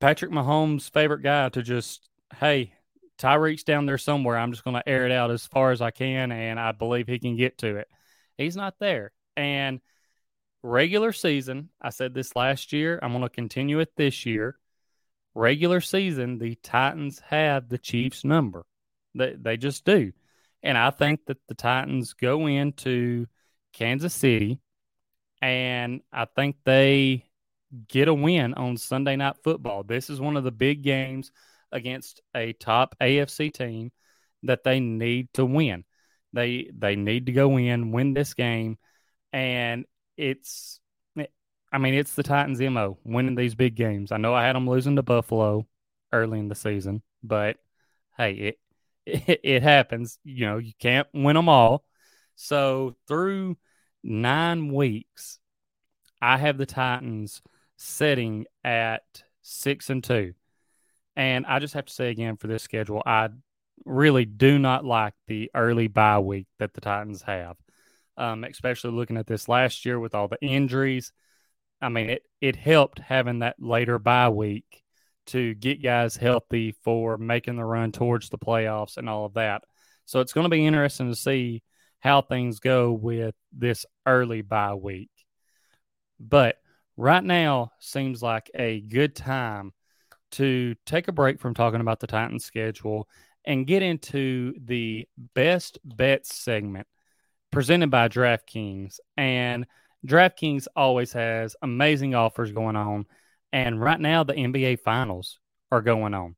Patrick 0.00 0.30
Mahomes' 0.30 0.90
favorite 0.90 1.22
guy 1.22 1.50
to 1.50 1.62
just, 1.62 2.08
hey, 2.36 2.72
Tyreek's 3.18 3.64
down 3.64 3.84
there 3.84 3.98
somewhere. 3.98 4.38
I'm 4.38 4.52
just 4.52 4.64
going 4.64 4.76
to 4.76 4.88
air 4.88 5.04
it 5.04 5.12
out 5.12 5.30
as 5.30 5.46
far 5.46 5.70
as 5.70 5.82
I 5.82 5.90
can, 5.90 6.32
and 6.32 6.58
I 6.58 6.72
believe 6.72 7.08
he 7.08 7.18
can 7.18 7.36
get 7.36 7.58
to 7.58 7.76
it. 7.76 7.88
He's 8.38 8.56
not 8.56 8.78
there. 8.78 9.12
And 9.36 9.80
regular 10.62 11.12
season, 11.12 11.70
I 11.82 11.90
said 11.90 12.14
this 12.14 12.34
last 12.34 12.72
year, 12.72 12.98
I'm 13.02 13.12
going 13.12 13.22
to 13.22 13.28
continue 13.28 13.80
it 13.80 13.92
this 13.96 14.24
year. 14.24 14.58
Regular 15.34 15.80
season, 15.80 16.38
the 16.38 16.54
Titans 16.56 17.20
have 17.28 17.68
the 17.68 17.78
Chiefs' 17.78 18.24
number. 18.24 18.64
They, 19.14 19.34
they 19.38 19.56
just 19.56 19.84
do. 19.84 20.12
And 20.62 20.78
I 20.78 20.90
think 20.90 21.26
that 21.26 21.38
the 21.48 21.54
Titans 21.54 22.14
go 22.14 22.46
into 22.46 23.26
Kansas 23.72 24.14
City, 24.14 24.60
and 25.40 26.00
I 26.12 26.24
think 26.24 26.56
they 26.64 27.24
get 27.86 28.08
a 28.08 28.14
win 28.14 28.54
on 28.54 28.76
Sunday 28.76 29.16
Night 29.16 29.36
Football. 29.44 29.84
This 29.84 30.10
is 30.10 30.20
one 30.20 30.36
of 30.36 30.44
the 30.44 30.50
big 30.50 30.82
games 30.82 31.30
against 31.70 32.22
a 32.34 32.52
top 32.54 32.96
AFC 33.00 33.52
team 33.52 33.92
that 34.42 34.64
they 34.64 34.80
need 34.80 35.28
to 35.34 35.44
win. 35.44 35.84
They 36.32 36.70
they 36.76 36.96
need 36.96 37.26
to 37.26 37.32
go 37.32 37.56
in, 37.58 37.92
win 37.92 38.14
this 38.14 38.34
game, 38.34 38.78
and 39.32 39.84
it's 40.16 40.80
I 41.72 41.78
mean 41.78 41.94
it's 41.94 42.14
the 42.14 42.22
Titans' 42.22 42.60
mo 42.60 42.98
winning 43.04 43.34
these 43.34 43.54
big 43.54 43.74
games. 43.74 44.12
I 44.12 44.16
know 44.16 44.34
I 44.34 44.44
had 44.44 44.56
them 44.56 44.68
losing 44.68 44.96
to 44.96 45.02
Buffalo 45.02 45.66
early 46.12 46.38
in 46.38 46.48
the 46.48 46.54
season, 46.54 47.02
but 47.22 47.56
hey, 48.16 48.32
it 48.32 48.58
it, 49.06 49.40
it 49.44 49.62
happens. 49.62 50.18
You 50.24 50.46
know, 50.46 50.58
you 50.58 50.72
can't 50.78 51.08
win 51.12 51.36
them 51.36 51.48
all. 51.48 51.84
So 52.36 52.96
through 53.06 53.56
nine 54.02 54.72
weeks, 54.72 55.38
I 56.20 56.36
have 56.38 56.58
the 56.58 56.66
Titans 56.66 57.42
sitting 57.76 58.46
at 58.64 59.22
six 59.42 59.90
and 59.90 60.02
two. 60.02 60.34
And 61.16 61.46
I 61.46 61.58
just 61.58 61.74
have 61.74 61.86
to 61.86 61.92
say 61.92 62.10
again 62.10 62.36
for 62.36 62.46
this 62.46 62.62
schedule, 62.62 63.02
I 63.04 63.30
really 63.84 64.24
do 64.24 64.58
not 64.58 64.84
like 64.84 65.14
the 65.26 65.50
early 65.54 65.88
bye 65.88 66.18
week 66.18 66.46
that 66.58 66.74
the 66.74 66.80
Titans 66.80 67.22
have, 67.22 67.56
um, 68.16 68.44
especially 68.44 68.92
looking 68.92 69.16
at 69.16 69.26
this 69.26 69.48
last 69.48 69.84
year 69.84 69.98
with 69.98 70.14
all 70.14 70.28
the 70.28 70.40
injuries. 70.40 71.12
I 71.80 71.88
mean, 71.88 72.10
it, 72.10 72.22
it 72.40 72.56
helped 72.56 72.98
having 72.98 73.40
that 73.40 73.56
later 73.58 73.98
bye 73.98 74.28
week 74.28 74.82
to 75.26 75.54
get 75.54 75.82
guys 75.82 76.16
healthy 76.16 76.74
for 76.82 77.18
making 77.18 77.56
the 77.56 77.64
run 77.64 77.92
towards 77.92 78.30
the 78.30 78.38
playoffs 78.38 78.96
and 78.96 79.08
all 79.08 79.26
of 79.26 79.34
that. 79.34 79.62
So 80.06 80.20
it's 80.20 80.32
going 80.32 80.44
to 80.44 80.50
be 80.50 80.66
interesting 80.66 81.10
to 81.10 81.16
see 81.16 81.62
how 82.00 82.22
things 82.22 82.60
go 82.60 82.92
with 82.92 83.34
this 83.52 83.84
early 84.06 84.42
bye 84.42 84.74
week. 84.74 85.10
But 86.18 86.56
right 86.96 87.22
now 87.22 87.72
seems 87.78 88.22
like 88.22 88.50
a 88.54 88.80
good 88.80 89.14
time 89.14 89.72
to 90.32 90.74
take 90.86 91.08
a 91.08 91.12
break 91.12 91.40
from 91.40 91.54
talking 91.54 91.80
about 91.80 92.00
the 92.00 92.06
Titans 92.06 92.44
schedule 92.44 93.08
and 93.48 93.66
get 93.66 93.82
into 93.82 94.52
the 94.62 95.08
best 95.34 95.78
bets 95.82 96.36
segment 96.36 96.86
presented 97.50 97.90
by 97.90 98.06
DraftKings. 98.06 99.00
And 99.16 99.66
DraftKings 100.06 100.66
always 100.76 101.14
has 101.14 101.56
amazing 101.62 102.14
offers 102.14 102.52
going 102.52 102.76
on. 102.76 103.06
And 103.50 103.80
right 103.80 103.98
now, 103.98 104.22
the 104.22 104.34
NBA 104.34 104.80
Finals 104.80 105.40
are 105.72 105.80
going 105.80 106.12
on. 106.12 106.36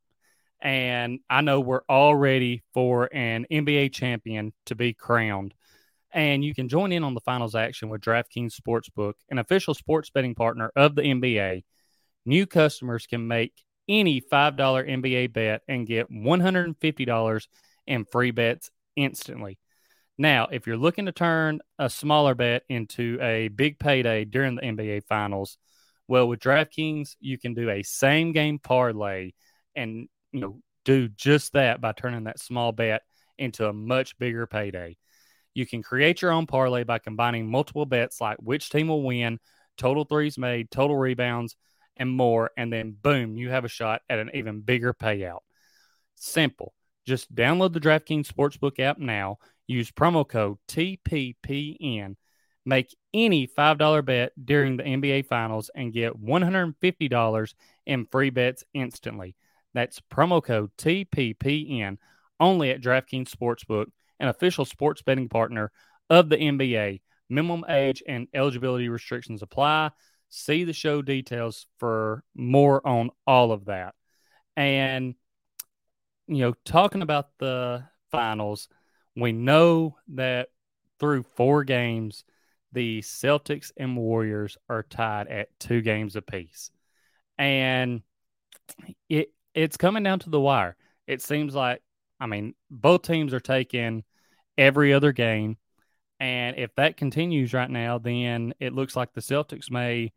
And 0.61 1.19
I 1.29 1.40
know 1.40 1.59
we're 1.59 1.83
all 1.88 2.14
ready 2.14 2.62
for 2.73 3.09
an 3.12 3.45
NBA 3.50 3.93
champion 3.93 4.52
to 4.67 4.76
be 4.76 4.95
crowned. 4.95 5.52
And 6.12 6.45
you 6.45 6.55
can 6.55 6.69
join 6.69 6.93
in 6.93 7.02
on 7.02 7.14
the 7.14 7.21
finals 7.21 7.57
action 7.57 7.88
with 7.88 8.02
DraftKings 8.02 8.55
Sportsbook, 8.55 9.14
an 9.31 9.38
official 9.38 9.75
sports 9.75 10.11
betting 10.11 10.37
partner 10.37 10.71
of 10.76 10.95
the 10.95 11.02
NBA. 11.02 11.64
New 12.25 12.47
customers 12.47 13.07
can 13.07 13.26
make 13.26 13.64
any 13.91 14.21
$5 14.21 14.57
NBA 14.57 15.33
bet 15.33 15.63
and 15.69 15.87
get 15.87 16.11
$150 16.11 17.47
in 17.87 18.05
free 18.05 18.31
bets 18.31 18.71
instantly. 18.97 19.59
Now, 20.17 20.49
if 20.53 20.67
you're 20.67 20.77
looking 20.77 21.07
to 21.07 21.13
turn 21.13 21.61
a 21.79 21.91
smaller 21.91 22.35
bet 22.35 22.63
into 22.69 23.19
a 23.21 23.49
big 23.49 23.79
payday 23.79 24.25
during 24.25 24.55
the 24.55 24.63
NBA 24.63 25.05
Finals, 25.09 25.59
well, 26.09 26.29
with 26.29 26.41
DraftKings, 26.41 27.17
you 27.21 27.39
can 27.39 27.55
do 27.55 27.71
a 27.71 27.83
same 27.83 28.33
game 28.33 28.59
parlay 28.59 29.33
and 29.75 30.09
you 30.33 30.41
know 30.41 30.61
do 30.85 31.09
just 31.09 31.53
that 31.55 31.81
by 31.81 31.93
turning 31.93 32.25
that 32.25 32.41
small 32.41 32.73
bet 32.73 33.03
into 33.39 33.67
a 33.67 33.73
much 33.73 34.19
bigger 34.19 34.47
payday. 34.47 34.97
You 35.55 35.67
can 35.67 35.83
create 35.83 36.23
your 36.23 36.33
own 36.33 36.47
parlay 36.47 36.85
by 36.85 36.99
combining 36.99 37.51
multiple 37.51 37.87
bets 37.87 38.21
like 38.21 38.39
which 38.39 38.71
team 38.71 38.89
will 38.89 39.03
win, 39.03 39.39
total 39.77 40.05
threes 40.05 40.39
made, 40.39 40.71
total 40.71 40.97
rebounds, 40.97 41.57
and 42.00 42.11
more. 42.11 42.50
And 42.57 42.73
then, 42.73 42.97
boom, 43.00 43.37
you 43.37 43.50
have 43.50 43.64
a 43.64 43.69
shot 43.69 44.02
at 44.09 44.19
an 44.19 44.30
even 44.35 44.62
bigger 44.62 44.92
payout. 44.92 45.40
Simple. 46.16 46.75
Just 47.07 47.33
download 47.33 47.73
the 47.73 47.80
DraftKings 47.80 48.26
Sportsbook 48.26 48.80
app 48.80 48.99
now. 48.99 49.38
Use 49.69 49.92
promo 49.92 50.28
code 50.28 50.59
TPPN. 50.66 52.16
Make 52.66 52.97
any 53.14 53.47
$5 53.47 54.04
bet 54.04 54.33
during 54.42 54.76
the 54.76 54.83
NBA 54.83 55.26
Finals 55.26 55.71
and 55.75 55.92
get 55.92 56.21
$150 56.21 57.54
in 57.87 58.07
free 58.07 58.30
bets 58.30 58.64
instantly. 58.75 59.37
That's 59.73 60.00
promo 60.12 60.42
code 60.42 60.71
TPPN 60.76 61.99
only 62.38 62.71
at 62.71 62.80
DraftKings 62.80 63.30
Sportsbook, 63.30 63.87
an 64.19 64.28
official 64.28 64.64
sports 64.64 65.02
betting 65.02 65.28
partner 65.28 65.71
of 66.09 66.28
the 66.28 66.37
NBA. 66.37 67.00
Minimum 67.28 67.64
age 67.69 68.02
and 68.09 68.26
eligibility 68.35 68.88
restrictions 68.88 69.42
apply. 69.42 69.90
See 70.31 70.65
the 70.65 70.73
show 70.73 71.03
details 71.03 71.67
for 71.79 72.25
more 72.35 72.87
on 72.87 73.11
all 73.27 73.53
of 73.53 73.67
that. 73.67 73.95
And, 74.57 75.15
you 76.27 76.39
know, 76.39 76.55
talking 76.65 77.03
about 77.03 77.37
the 77.39 77.85
finals, 78.11 78.69
we 79.17 79.33
know 79.33 79.97
that 80.09 80.49
through 80.99 81.25
four 81.35 81.65
games, 81.65 82.25
the 82.73 83.01
Celtics 83.01 83.73
and 83.77 83.97
Warriors 83.97 84.57
are 84.69 84.85
tied 84.85 85.29
at 85.29 85.59
two 85.59 85.81
games 85.81 86.15
apiece. 86.17 86.71
And 87.39 88.03
it 89.09 89.33
it's 89.55 89.77
coming 89.77 90.03
down 90.03 90.21
to 90.21 90.31
the 90.31 90.41
wire. 90.41 90.77
It 91.07 91.23
seems 91.23 91.55
like 91.55 91.83
I 92.21 92.27
mean, 92.27 92.55
both 92.71 93.03
teams 93.03 93.33
are 93.35 93.41
taking 93.41 94.05
every 94.59 94.93
other 94.93 95.13
game. 95.13 95.57
And 96.21 96.59
if 96.59 96.75
that 96.75 96.99
continues 96.99 97.55
right 97.55 97.71
now, 97.71 97.99
then 97.99 98.53
it 98.61 98.75
looks 98.75 98.95
like 98.95 99.15
the 99.15 99.23
Celtics 99.23 99.71
may 99.71 100.13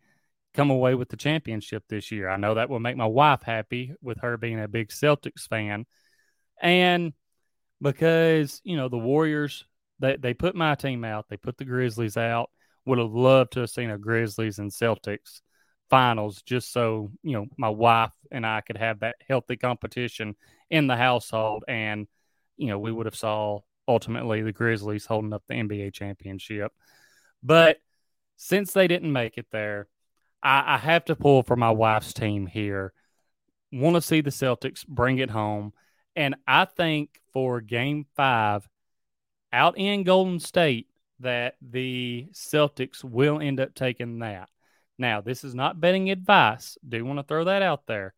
come 0.54 0.70
away 0.70 0.96
with 0.96 1.10
the 1.10 1.18
championship 1.18 1.84
this 1.90 2.12
year. 2.12 2.30
I 2.30 2.38
know 2.38 2.56
that 2.56 2.70
will 2.70 2.80
make 2.80 2.98
my 2.98 3.06
wife 3.06 3.42
happy 3.44 3.94
with 4.02 4.20
her 4.22 4.38
being 4.38 4.60
a 4.60 4.68
big 4.68 4.90
Celtics 4.90 5.48
fan. 5.48 5.86
And 6.62 7.14
because, 7.82 8.62
you 8.64 8.78
know, 8.78 8.90
the 8.90 8.98
Warriors, 8.98 9.66
they, 10.00 10.16
they 10.18 10.34
put 10.34 10.56
my 10.56 10.76
team 10.76 11.04
out, 11.04 11.26
they 11.30 11.38
put 11.38 11.58
the 11.58 11.66
Grizzlies 11.66 12.18
out. 12.18 12.50
Would 12.86 13.00
have 13.00 13.14
loved 13.14 13.54
to 13.54 13.62
have 13.62 13.70
seen 13.70 13.90
a 13.90 13.98
Grizzlies 13.98 14.60
and 14.60 14.70
Celtics 14.70 15.42
finals 15.94 16.42
just 16.42 16.72
so 16.72 17.12
you 17.22 17.34
know 17.34 17.46
my 17.56 17.70
wife 17.70 18.14
and 18.32 18.48
I 18.48 18.62
could 18.62 18.78
have 18.78 19.02
that 19.02 19.16
healthy 19.28 19.58
competition 19.58 20.36
in 20.72 20.88
the 20.88 20.96
household 20.96 21.64
and 21.68 22.08
you 22.58 22.68
know 22.68 22.80
we 22.80 22.92
would 22.92 23.06
have 23.06 23.16
saw 23.16 23.60
ultimately 23.88 24.42
the 24.42 24.52
Grizzlies 24.52 25.06
holding 25.06 25.34
up 25.34 25.44
the 25.48 25.54
NBA 25.54 25.94
championship 25.94 26.72
but 27.44 27.78
since 28.38 28.74
they 28.74 28.88
didn't 28.88 29.14
make 29.14 29.38
it 29.38 29.46
there 29.52 29.88
I, 30.44 30.76
I 30.76 30.78
have 30.78 31.06
to 31.06 31.16
pull 31.16 31.44
for 31.44 31.56
my 31.56 31.72
wife's 31.72 32.14
team 32.14 32.46
here 32.46 32.94
want 33.72 33.96
to 33.96 34.02
see 34.02 34.22
the 34.22 34.30
Celtics 34.30 34.86
bring 34.86 35.18
it 35.18 35.32
home 35.32 35.74
and 36.16 36.36
I 36.48 36.66
think 36.66 37.20
for 37.32 37.60
game 37.60 38.06
5 38.16 38.68
out 39.52 39.78
in 39.78 40.04
Golden 40.04 40.40
State 40.40 40.88
that 41.20 41.56
the 41.62 42.28
Celtics 42.34 43.04
will 43.04 43.40
end 43.40 43.60
up 43.60 43.74
taking 43.74 44.20
that 44.20 44.50
now, 44.98 45.22
this 45.22 45.44
is 45.44 45.56
not 45.56 45.80
betting 45.80 46.12
advice. 46.12 46.78
Do 46.88 47.04
want 47.04 47.20
to 47.20 47.24
throw 47.24 47.46
that 47.46 47.62
out 47.62 47.88
there. 47.88 48.14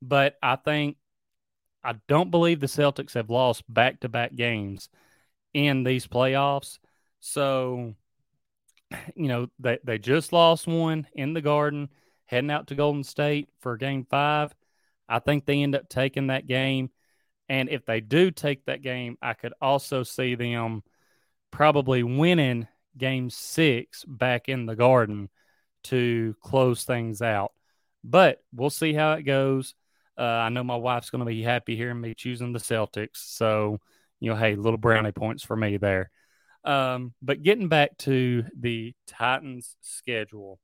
But 0.00 0.36
I 0.42 0.56
think 0.56 0.96
I 1.84 1.94
don't 2.08 2.30
believe 2.30 2.60
the 2.60 2.66
Celtics 2.66 3.14
have 3.14 3.30
lost 3.30 3.64
back 3.72 4.00
to 4.00 4.08
back 4.08 4.34
games 4.34 4.88
in 5.52 5.84
these 5.84 6.06
playoffs. 6.06 6.78
So, 7.20 7.94
you 9.16 9.28
know, 9.28 9.48
they, 9.58 9.78
they 9.84 9.98
just 9.98 10.32
lost 10.32 10.66
one 10.66 11.06
in 11.14 11.34
the 11.34 11.40
garden, 11.40 11.88
heading 12.26 12.50
out 12.50 12.68
to 12.68 12.74
Golden 12.74 13.04
State 13.04 13.48
for 13.60 13.76
game 13.76 14.06
five. 14.08 14.54
I 15.08 15.18
think 15.18 15.44
they 15.44 15.62
end 15.62 15.74
up 15.74 15.88
taking 15.88 16.28
that 16.28 16.46
game. 16.46 16.90
And 17.48 17.68
if 17.68 17.84
they 17.84 18.00
do 18.00 18.30
take 18.30 18.64
that 18.64 18.82
game, 18.82 19.18
I 19.20 19.34
could 19.34 19.52
also 19.60 20.04
see 20.04 20.34
them 20.34 20.82
probably 21.50 22.02
winning 22.02 22.66
game 22.96 23.30
six 23.30 24.04
back 24.04 24.48
in 24.48 24.66
the 24.66 24.76
garden 24.76 25.28
to 25.84 26.34
close 26.40 26.84
things 26.84 27.20
out. 27.20 27.52
But 28.04 28.42
we'll 28.52 28.70
see 28.70 28.94
how 28.94 29.12
it 29.12 29.22
goes. 29.22 29.74
Uh, 30.16 30.22
I 30.22 30.48
know 30.48 30.64
my 30.64 30.76
wife's 30.76 31.10
going 31.10 31.20
to 31.20 31.26
be 31.26 31.42
happy 31.42 31.76
hearing 31.76 32.00
me 32.00 32.14
choosing 32.14 32.52
the 32.52 32.58
Celtics. 32.58 33.16
So, 33.16 33.78
you 34.20 34.30
know, 34.30 34.36
hey, 34.36 34.54
little 34.56 34.78
brownie 34.78 35.12
points 35.12 35.42
for 35.42 35.56
me 35.56 35.76
there. 35.76 36.10
Um, 36.64 37.12
but 37.20 37.42
getting 37.42 37.68
back 37.68 37.96
to 37.98 38.44
the 38.58 38.94
Titans 39.06 39.76
schedule. 39.80 40.60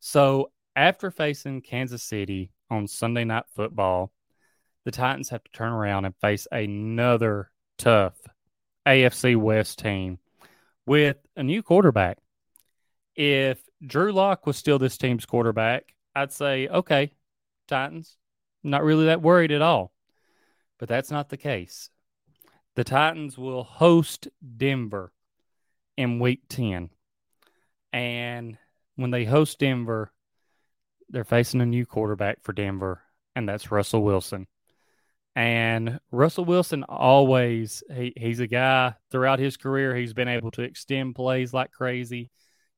So, 0.00 0.50
after 0.76 1.10
facing 1.10 1.62
Kansas 1.62 2.02
City 2.02 2.50
on 2.70 2.86
Sunday 2.86 3.24
Night 3.24 3.44
Football, 3.54 4.12
the 4.84 4.90
Titans 4.90 5.30
have 5.30 5.42
to 5.44 5.52
turn 5.52 5.72
around 5.72 6.04
and 6.04 6.14
face 6.20 6.46
another 6.52 7.50
tough 7.78 8.14
AFC 8.86 9.36
West 9.36 9.78
team 9.78 10.18
with 10.86 11.16
a 11.36 11.42
new 11.42 11.62
quarterback. 11.62 12.18
If 13.16 13.62
Drew 13.84 14.12
Lock 14.12 14.46
was 14.46 14.56
still 14.56 14.78
this 14.78 14.98
team's 14.98 15.24
quarterback, 15.24 15.94
I'd 16.14 16.32
say, 16.32 16.68
okay, 16.68 17.12
Titans, 17.68 18.16
not 18.62 18.84
really 18.84 19.06
that 19.06 19.22
worried 19.22 19.52
at 19.52 19.62
all. 19.62 19.92
But 20.78 20.88
that's 20.88 21.10
not 21.10 21.28
the 21.28 21.36
case. 21.36 21.88
The 22.76 22.84
Titans 22.84 23.38
will 23.38 23.62
host 23.62 24.28
Denver 24.56 25.13
in 25.96 26.20
week 26.20 26.42
10. 26.48 26.90
And 27.92 28.58
when 28.96 29.10
they 29.10 29.24
host 29.24 29.58
Denver, 29.58 30.12
they're 31.08 31.24
facing 31.24 31.60
a 31.60 31.66
new 31.66 31.86
quarterback 31.86 32.42
for 32.42 32.52
Denver, 32.52 33.02
and 33.36 33.48
that's 33.48 33.70
Russell 33.70 34.02
Wilson. 34.02 34.46
And 35.36 36.00
Russell 36.10 36.44
Wilson 36.44 36.84
always 36.84 37.82
he, 37.92 38.12
he's 38.16 38.40
a 38.40 38.46
guy 38.46 38.94
throughout 39.10 39.40
his 39.40 39.56
career 39.56 39.94
he's 39.96 40.12
been 40.12 40.28
able 40.28 40.52
to 40.52 40.62
extend 40.62 41.16
plays 41.16 41.52
like 41.52 41.72
crazy 41.72 42.30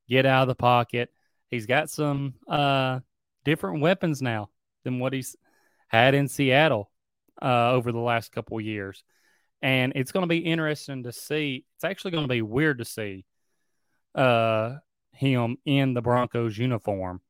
get 0.07 0.25
out 0.25 0.43
of 0.43 0.47
the 0.47 0.55
pocket. 0.55 1.09
He's 1.49 1.65
got 1.65 1.89
some 1.89 2.35
uh, 2.47 2.99
different 3.43 3.81
weapons 3.81 4.21
now 4.21 4.49
than 4.83 4.99
what 4.99 5.13
he's 5.13 5.35
had 5.87 6.13
in 6.13 6.27
Seattle 6.27 6.91
uh, 7.41 7.71
over 7.71 7.91
the 7.91 7.99
last 7.99 8.31
couple 8.31 8.59
years. 8.59 9.03
And 9.61 9.93
it's 9.95 10.11
going 10.11 10.23
to 10.23 10.27
be 10.27 10.39
interesting 10.39 11.03
to 11.03 11.11
see. 11.11 11.65
It's 11.75 11.83
actually 11.83 12.11
going 12.11 12.25
to 12.25 12.33
be 12.33 12.41
weird 12.41 12.77
to 12.79 12.85
see 12.85 13.25
uh, 14.13 14.75
him 15.11 15.57
in 15.65 15.93
the 15.93 16.01
Broncos 16.01 16.57
uniform. 16.57 17.21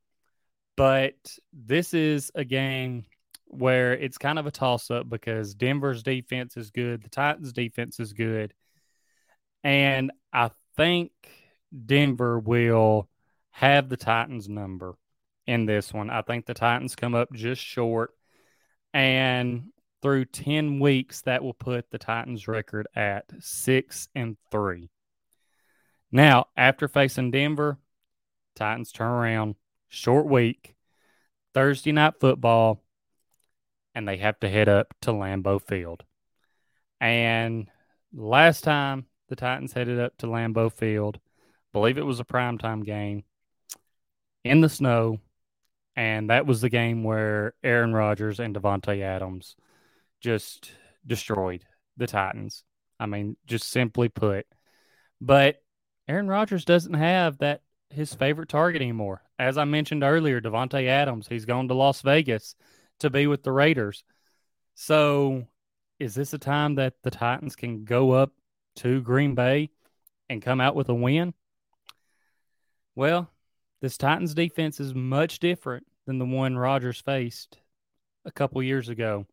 But 0.76 1.16
this 1.54 1.94
is 1.94 2.32
a 2.36 2.44
game 2.44 3.06
where 3.46 3.94
it's 3.94 4.18
kind 4.18 4.38
of 4.38 4.46
a 4.46 4.52
toss 4.52 4.92
up 4.92 5.10
because 5.10 5.56
Denver's 5.56 6.04
defense 6.04 6.58
is 6.58 6.70
good, 6.70 7.02
the 7.02 7.10
Titans' 7.10 7.54
defense 7.54 8.00
is 8.00 8.14
good. 8.14 8.54
And 9.64 10.12
I 10.32 10.52
think 10.76 11.12
Denver 11.86 12.40
will 12.40 13.10
have 13.52 13.90
the 13.90 13.98
Titans 13.98 14.48
number 14.48 14.96
in 15.48 15.66
this 15.66 15.94
one. 15.94 16.10
I 16.10 16.22
think 16.22 16.46
the 16.46 16.54
Titans 16.54 16.96
come 16.96 17.16
up 17.16 17.34
just 17.34 17.62
short. 17.62 18.12
And 18.94 19.72
through 20.08 20.24
10 20.24 20.80
weeks, 20.80 21.20
that 21.24 21.44
will 21.44 21.54
put 21.54 21.92
the 21.92 21.98
Titans 21.98 22.48
record 22.48 22.88
at 22.96 23.26
six 23.42 24.08
and 24.16 24.38
three. 24.50 24.90
Now, 26.14 26.46
after 26.56 26.88
facing 26.88 27.32
Denver, 27.32 27.78
Titans 28.56 28.94
turn 28.94 29.12
around, 29.12 29.56
short 29.90 30.26
week, 30.26 30.76
Thursday 31.54 31.92
night 31.92 32.14
football, 32.22 32.82
and 33.94 34.08
they 34.08 34.16
have 34.16 34.40
to 34.40 34.48
head 34.48 34.70
up 34.70 34.94
to 35.02 35.12
Lambeau 35.12 35.62
Field. 35.62 36.06
And 37.02 37.68
last 38.14 38.64
time 38.64 39.08
the 39.28 39.36
Titans 39.36 39.74
headed 39.74 40.00
up 40.00 40.18
to 40.20 40.28
Lambeau 40.28 40.72
Field, 40.72 41.20
believe 41.74 41.98
it 41.98 42.06
was 42.06 42.22
a 42.22 42.26
primetime 42.26 42.86
game 42.86 43.26
in 44.46 44.62
the 44.62 44.70
snow. 44.70 45.20
And 45.98 46.30
that 46.30 46.46
was 46.46 46.62
the 46.62 46.70
game 46.70 47.04
where 47.04 47.56
Aaron 47.62 47.92
Rodgers 47.92 48.40
and 48.40 48.56
Davante 48.56 49.02
Adams 49.02 49.58
just 50.20 50.72
destroyed 51.06 51.66
the 51.98 52.08
Titans. 52.08 52.64
I 53.00 53.06
mean, 53.06 53.38
just 53.46 53.70
simply 53.70 54.10
put. 54.10 54.46
But 55.22 55.62
Aaron 56.08 56.28
Rodgers 56.28 56.66
doesn't 56.66 56.94
have 56.94 57.40
that 57.40 57.62
his 57.90 58.14
favorite 58.14 58.50
target 58.50 58.82
anymore. 58.82 59.22
As 59.40 59.58
I 59.58 59.66
mentioned 59.66 60.04
earlier, 60.04 60.42
Davante 60.42 60.88
Adams, 60.88 61.28
he's 61.28 61.46
gone 61.46 61.68
to 61.68 61.74
Las 61.74 62.02
Vegas 62.02 62.56
to 63.00 63.10
be 63.10 63.28
with 63.28 63.44
the 63.44 63.52
Raiders. 63.52 64.04
So, 64.76 65.48
is 66.00 66.16
this 66.16 66.34
a 66.34 66.38
time 66.38 66.76
that 66.76 66.96
the 67.04 67.12
Titans 67.12 67.56
can 67.56 67.84
go 67.84 68.12
up 68.12 68.32
to 68.78 69.02
Green 69.02 69.36
Bay 69.36 69.70
and 70.30 70.42
come 70.42 70.62
out 70.62 70.76
with 70.76 70.90
a 70.90 70.94
win? 70.94 71.34
Well, 72.96 73.30
this 73.82 73.98
Titans 73.98 74.34
defense 74.34 74.80
is 74.80 74.94
much 74.94 75.40
different 75.40 75.86
than 76.06 76.20
the 76.20 76.26
one 76.26 76.58
Rodgers 76.58 77.00
faced 77.00 77.60
a 78.26 78.32
couple 78.32 78.62
years 78.64 78.90
ago. 78.90 79.26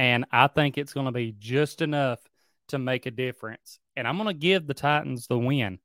And 0.00 0.24
I 0.32 0.46
think 0.46 0.78
it's 0.78 0.94
going 0.94 1.04
to 1.04 1.12
be 1.12 1.34
just 1.38 1.82
enough 1.82 2.20
to 2.68 2.78
make 2.78 3.04
a 3.04 3.10
difference. 3.10 3.78
And 3.94 4.08
I'm 4.08 4.16
going 4.16 4.28
to 4.28 4.32
give 4.32 4.66
the 4.66 4.72
Titans 4.72 5.26
the 5.26 5.38
win 5.38 5.78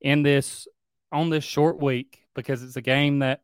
in 0.00 0.22
this 0.22 0.68
on 1.10 1.30
this 1.30 1.42
short 1.42 1.82
week 1.82 2.20
because 2.36 2.62
it's 2.62 2.76
a 2.76 2.80
game 2.80 3.18
that 3.18 3.42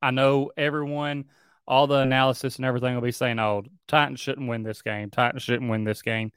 I 0.00 0.12
know 0.12 0.52
everyone, 0.56 1.24
all 1.66 1.88
the 1.88 1.96
analysis 1.96 2.56
and 2.56 2.64
everything 2.64 2.94
will 2.94 3.02
be 3.02 3.10
saying, 3.10 3.40
oh, 3.40 3.64
Titans 3.88 4.20
shouldn't 4.20 4.48
win 4.48 4.62
this 4.62 4.82
game. 4.82 5.10
Titans 5.10 5.42
shouldn't 5.42 5.68
win 5.68 5.82
this 5.82 6.00
game. 6.00 6.30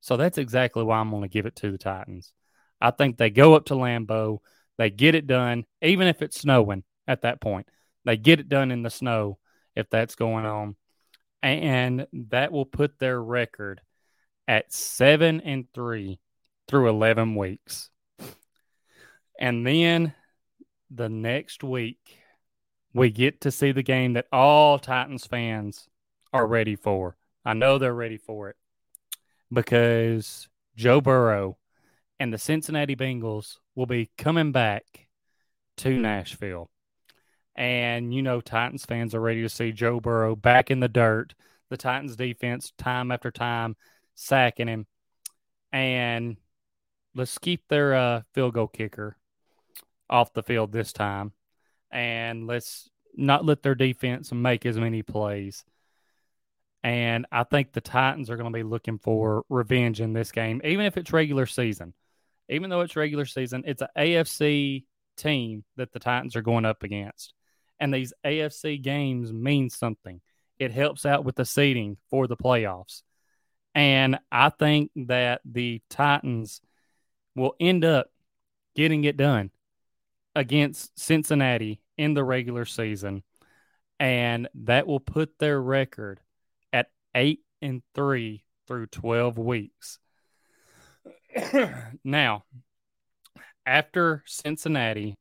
So 0.00 0.16
that's 0.16 0.36
exactly 0.38 0.82
why 0.82 0.98
I'm 0.98 1.10
going 1.10 1.22
to 1.22 1.28
give 1.28 1.46
it 1.46 1.54
to 1.56 1.70
the 1.70 1.78
Titans. 1.78 2.32
I 2.80 2.90
think 2.90 3.16
they 3.16 3.30
go 3.30 3.54
up 3.54 3.66
to 3.66 3.74
Lambeau, 3.74 4.38
they 4.76 4.90
get 4.90 5.14
it 5.14 5.28
done, 5.28 5.66
even 5.82 6.08
if 6.08 6.20
it's 6.20 6.40
snowing 6.40 6.82
at 7.06 7.22
that 7.22 7.40
point. 7.40 7.68
They 8.04 8.16
get 8.16 8.40
it 8.40 8.48
done 8.48 8.72
in 8.72 8.82
the 8.82 8.90
snow 8.90 9.38
if 9.76 9.88
that's 9.88 10.16
going 10.16 10.46
on. 10.46 10.74
And 11.46 12.06
that 12.12 12.52
will 12.52 12.66
put 12.66 12.98
their 12.98 13.22
record 13.22 13.80
at 14.48 14.72
seven 14.72 15.40
and 15.40 15.66
three 15.72 16.20
through 16.68 16.88
11 16.88 17.34
weeks. 17.34 17.90
And 19.38 19.66
then 19.66 20.14
the 20.90 21.08
next 21.08 21.62
week, 21.62 22.18
we 22.94 23.10
get 23.10 23.42
to 23.42 23.50
see 23.50 23.72
the 23.72 23.82
game 23.82 24.14
that 24.14 24.26
all 24.32 24.78
Titans 24.78 25.26
fans 25.26 25.88
are 26.32 26.46
ready 26.46 26.76
for. 26.76 27.16
I 27.44 27.52
know 27.52 27.78
they're 27.78 27.94
ready 27.94 28.16
for 28.16 28.48
it 28.48 28.56
because 29.52 30.48
Joe 30.76 31.00
Burrow 31.00 31.58
and 32.18 32.32
the 32.32 32.38
Cincinnati 32.38 32.96
Bengals 32.96 33.58
will 33.74 33.86
be 33.86 34.10
coming 34.16 34.52
back 34.52 35.08
to 35.78 35.90
Nashville. 35.90 36.70
And 37.56 38.12
you 38.12 38.22
know, 38.22 38.40
Titans 38.40 38.84
fans 38.84 39.14
are 39.14 39.20
ready 39.20 39.42
to 39.42 39.48
see 39.48 39.72
Joe 39.72 39.98
Burrow 39.98 40.36
back 40.36 40.70
in 40.70 40.80
the 40.80 40.88
dirt. 40.88 41.34
The 41.70 41.76
Titans 41.76 42.14
defense, 42.14 42.72
time 42.78 43.10
after 43.10 43.30
time, 43.30 43.76
sacking 44.14 44.68
him. 44.68 44.86
And 45.72 46.36
let's 47.14 47.38
keep 47.38 47.66
their 47.68 47.94
uh, 47.94 48.22
field 48.34 48.54
goal 48.54 48.68
kicker 48.68 49.16
off 50.08 50.32
the 50.32 50.42
field 50.42 50.70
this 50.70 50.92
time. 50.92 51.32
And 51.90 52.46
let's 52.46 52.88
not 53.14 53.44
let 53.44 53.62
their 53.62 53.74
defense 53.74 54.32
make 54.32 54.66
as 54.66 54.78
many 54.78 55.02
plays. 55.02 55.64
And 56.84 57.26
I 57.32 57.42
think 57.44 57.72
the 57.72 57.80
Titans 57.80 58.30
are 58.30 58.36
going 58.36 58.52
to 58.52 58.56
be 58.56 58.62
looking 58.62 58.98
for 58.98 59.44
revenge 59.48 60.00
in 60.00 60.12
this 60.12 60.30
game, 60.30 60.60
even 60.62 60.86
if 60.86 60.96
it's 60.96 61.12
regular 61.12 61.46
season. 61.46 61.94
Even 62.48 62.70
though 62.70 62.82
it's 62.82 62.94
regular 62.94 63.24
season, 63.24 63.64
it's 63.66 63.82
an 63.82 63.88
AFC 63.98 64.84
team 65.16 65.64
that 65.76 65.92
the 65.92 65.98
Titans 65.98 66.36
are 66.36 66.42
going 66.42 66.64
up 66.64 66.84
against. 66.84 67.34
And 67.78 67.92
these 67.92 68.12
AFC 68.24 68.80
games 68.82 69.32
mean 69.32 69.70
something. 69.70 70.20
It 70.58 70.72
helps 70.72 71.04
out 71.04 71.24
with 71.24 71.36
the 71.36 71.44
seeding 71.44 71.98
for 72.10 72.26
the 72.26 72.36
playoffs. 72.36 73.02
And 73.74 74.18
I 74.32 74.48
think 74.48 74.90
that 74.96 75.42
the 75.44 75.82
Titans 75.90 76.62
will 77.34 77.54
end 77.60 77.84
up 77.84 78.10
getting 78.74 79.04
it 79.04 79.18
done 79.18 79.50
against 80.34 80.98
Cincinnati 80.98 81.82
in 81.98 82.14
the 82.14 82.24
regular 82.24 82.64
season. 82.64 83.22
And 84.00 84.48
that 84.54 84.86
will 84.86 85.00
put 85.00 85.38
their 85.38 85.60
record 85.60 86.20
at 86.72 86.88
eight 87.14 87.40
and 87.60 87.82
three 87.94 88.44
through 88.66 88.86
12 88.86 89.38
weeks. 89.38 89.98
now, 92.04 92.44
after 93.64 94.22
Cincinnati, 94.26 95.16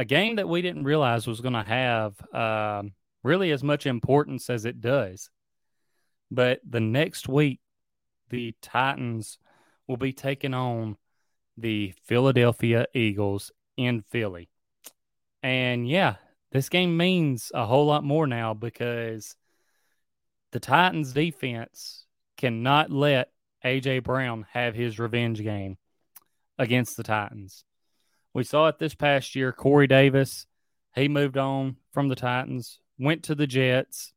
a 0.00 0.04
game 0.06 0.36
that 0.36 0.48
we 0.48 0.62
didn't 0.62 0.84
realize 0.84 1.26
was 1.26 1.42
going 1.42 1.52
to 1.52 1.62
have 1.62 2.14
um, 2.34 2.92
really 3.22 3.50
as 3.50 3.62
much 3.62 3.84
importance 3.84 4.48
as 4.48 4.64
it 4.64 4.80
does. 4.80 5.28
But 6.30 6.60
the 6.66 6.80
next 6.80 7.28
week, 7.28 7.60
the 8.30 8.54
Titans 8.62 9.36
will 9.86 9.98
be 9.98 10.14
taking 10.14 10.54
on 10.54 10.96
the 11.58 11.92
Philadelphia 12.06 12.86
Eagles 12.94 13.52
in 13.76 14.02
Philly. 14.10 14.48
And 15.42 15.86
yeah, 15.86 16.14
this 16.50 16.70
game 16.70 16.96
means 16.96 17.52
a 17.54 17.66
whole 17.66 17.84
lot 17.84 18.02
more 18.02 18.26
now 18.26 18.54
because 18.54 19.36
the 20.52 20.60
Titans 20.60 21.12
defense 21.12 22.06
cannot 22.38 22.90
let 22.90 23.32
AJ 23.62 24.04
Brown 24.04 24.46
have 24.54 24.74
his 24.74 24.98
revenge 24.98 25.42
game 25.42 25.76
against 26.58 26.96
the 26.96 27.02
Titans. 27.02 27.64
We 28.32 28.44
saw 28.44 28.68
it 28.68 28.78
this 28.78 28.94
past 28.94 29.34
year. 29.34 29.52
Corey 29.52 29.86
Davis, 29.86 30.46
he 30.94 31.08
moved 31.08 31.36
on 31.36 31.76
from 31.92 32.08
the 32.08 32.16
Titans, 32.16 32.78
went 32.98 33.24
to 33.24 33.34
the 33.34 33.46
Jets, 33.46 34.12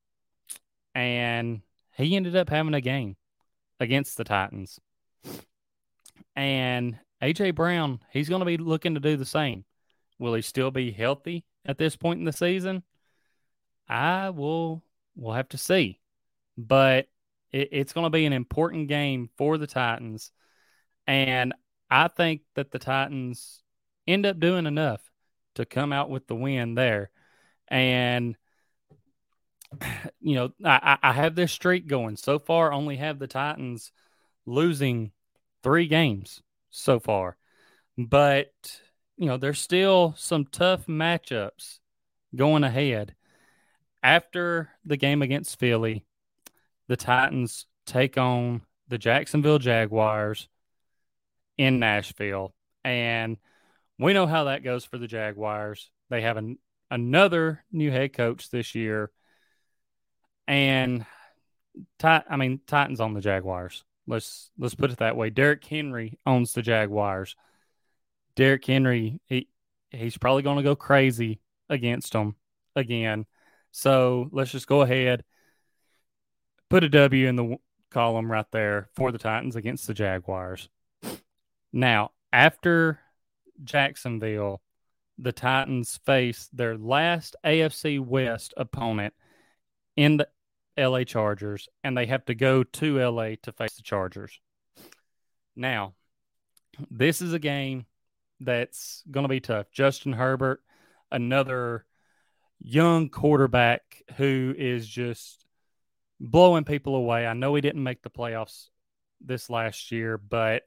and 0.93 1.62
he 1.95 2.15
ended 2.15 2.36
up 2.36 2.49
having 2.49 2.73
a 2.73 2.82
game 2.82 3.15
against 3.80 4.17
the 4.17 4.23
Titans. 4.23 4.80
And 6.36 6.99
AJ 7.21 7.56
Brown, 7.56 7.99
he's 8.12 8.30
going 8.30 8.41
to 8.41 8.45
be 8.45 8.58
looking 8.58 8.93
to 8.93 8.99
do 8.99 9.17
the 9.17 9.26
same. 9.26 9.65
Will 10.19 10.36
he 10.36 10.41
still 10.41 10.71
be 10.71 10.91
healthy 10.91 11.45
at 11.65 11.78
this 11.78 11.95
point 11.95 12.19
in 12.19 12.26
the 12.26 12.34
season? 12.34 12.84
I 13.88 14.30
will 14.30 14.84
we'll 15.15 15.34
have 15.34 15.49
to 15.49 15.58
see. 15.58 15.99
But 16.58 17.08
it, 17.52 17.69
it's 17.71 17.93
going 17.93 18.06
to 18.06 18.10
be 18.10 18.26
an 18.26 18.34
important 18.34 18.88
game 18.88 19.30
for 19.38 19.58
the 19.58 19.67
Titans. 19.67 20.32
And 21.08 21.54
I 21.89 22.08
think 22.08 22.41
that 22.56 22.71
the 22.71 22.80
Titans 22.80 23.62
end 24.07 24.25
up 24.25 24.39
doing 24.39 24.65
enough 24.65 25.01
to 25.55 25.65
come 25.65 25.93
out 25.93 26.09
with 26.09 26.27
the 26.27 26.35
win 26.35 26.75
there. 26.75 27.09
And 27.67 28.35
you 30.19 30.35
know, 30.35 30.51
I, 30.63 30.97
I 31.01 31.11
have 31.13 31.35
this 31.35 31.51
streak 31.51 31.87
going. 31.87 32.15
So 32.15 32.39
far, 32.39 32.71
only 32.71 32.97
have 32.97 33.19
the 33.19 33.27
Titans 33.27 33.91
losing 34.45 35.11
three 35.63 35.87
games 35.87 36.41
so 36.69 36.99
far. 36.99 37.37
But, 37.97 38.51
you 39.17 39.27
know, 39.27 39.37
there's 39.37 39.61
still 39.61 40.15
some 40.17 40.45
tough 40.45 40.87
matchups 40.87 41.79
going 42.35 42.63
ahead. 42.63 43.15
After 44.01 44.69
the 44.83 44.97
game 44.97 45.21
against 45.21 45.59
Philly, 45.59 46.05
the 46.87 46.97
Titans 46.97 47.65
take 47.85 48.17
on 48.17 48.63
the 48.87 48.97
Jacksonville 48.97 49.59
Jaguars 49.59 50.49
in 51.57 51.79
Nashville. 51.79 52.53
And 52.83 53.37
we 54.03 54.13
know 54.13 54.27
how 54.27 54.45
that 54.45 54.63
goes 54.63 54.85
for 54.85 54.97
the 54.97 55.07
Jaguars. 55.07 55.89
They 56.09 56.21
have 56.21 56.37
an, 56.37 56.57
another 56.91 57.63
new 57.71 57.91
head 57.91 58.13
coach 58.13 58.49
this 58.49 58.75
year. 58.75 59.11
And 60.47 61.05
I 62.03 62.35
mean, 62.37 62.59
Titans 62.67 62.99
on 62.99 63.13
the 63.13 63.21
Jaguars. 63.21 63.83
Let's 64.05 64.51
let's 64.57 64.75
put 64.75 64.91
it 64.91 64.97
that 64.97 65.15
way. 65.15 65.29
Derrick 65.29 65.63
Henry 65.63 66.19
owns 66.25 66.53
the 66.53 66.61
Jaguars. 66.61 67.35
Derrick 68.35 68.65
Henry, 68.65 69.21
he 69.27 69.47
he's 69.91 70.17
probably 70.17 70.41
going 70.41 70.57
to 70.57 70.63
go 70.63 70.75
crazy 70.75 71.39
against 71.69 72.11
them 72.11 72.35
again. 72.75 73.25
So 73.71 74.27
let's 74.31 74.51
just 74.51 74.67
go 74.67 74.81
ahead, 74.81 75.23
put 76.69 76.83
a 76.83 76.89
W 76.89 77.27
in 77.27 77.35
the 77.37 77.55
column 77.89 78.29
right 78.29 78.45
there 78.51 78.89
for 78.95 79.11
the 79.11 79.17
Titans 79.17 79.55
against 79.55 79.87
the 79.87 79.93
Jaguars. 79.93 80.67
Now, 81.71 82.11
after 82.31 82.99
Jacksonville, 83.63 84.62
the 85.17 85.32
Titans 85.32 85.99
face 86.06 86.49
their 86.52 86.78
last 86.78 87.36
AFC 87.45 87.99
West 87.99 88.54
opponent 88.58 89.13
in 89.95 90.17
the 90.17 90.28
LA 90.78 91.04
Chargers, 91.04 91.69
and 91.84 91.97
they 91.97 92.08
have 92.08 92.26
to 92.26 92.36
go 92.36 92.63
to 92.63 92.99
LA 92.99 93.36
to 93.43 93.52
face 93.52 93.76
the 93.76 93.84
Chargers. 93.84 94.39
Now, 95.56 95.93
this 96.89 97.21
is 97.21 97.34
a 97.34 97.39
game 97.39 97.86
that's 98.39 99.04
going 99.10 99.23
to 99.23 99.30
be 99.30 99.39
tough. 99.39 99.71
Justin 99.71 100.13
Herbert, 100.13 100.62
another 101.12 101.86
young 102.60 103.10
quarterback 103.10 104.02
who 104.17 104.56
is 104.58 104.88
just 104.88 105.45
blowing 106.19 106.63
people 106.63 106.95
away. 106.95 107.28
I 107.28 107.34
know 107.34 107.54
he 107.54 107.62
didn't 107.62 107.84
make 107.84 108.02
the 108.02 108.10
playoffs 108.10 108.69
this 109.21 109.49
last 109.49 109.91
year, 109.91 110.17
but 110.17 110.63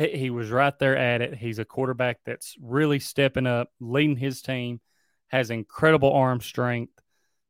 he, 0.00 0.16
he 0.16 0.30
was 0.30 0.50
right 0.50 0.76
there 0.78 0.96
at 0.96 1.20
it. 1.20 1.34
He's 1.34 1.58
a 1.58 1.64
quarterback 1.64 2.20
that's 2.24 2.56
really 2.60 2.98
stepping 2.98 3.46
up, 3.46 3.68
leading 3.80 4.16
his 4.16 4.40
team, 4.40 4.80
has 5.28 5.50
incredible 5.50 6.12
arm 6.12 6.40
strength. 6.40 6.94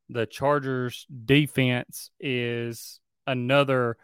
The 0.09 0.27
Chargers 0.27 1.07
defense 1.25 2.11
is 2.19 2.99
another 3.27 3.97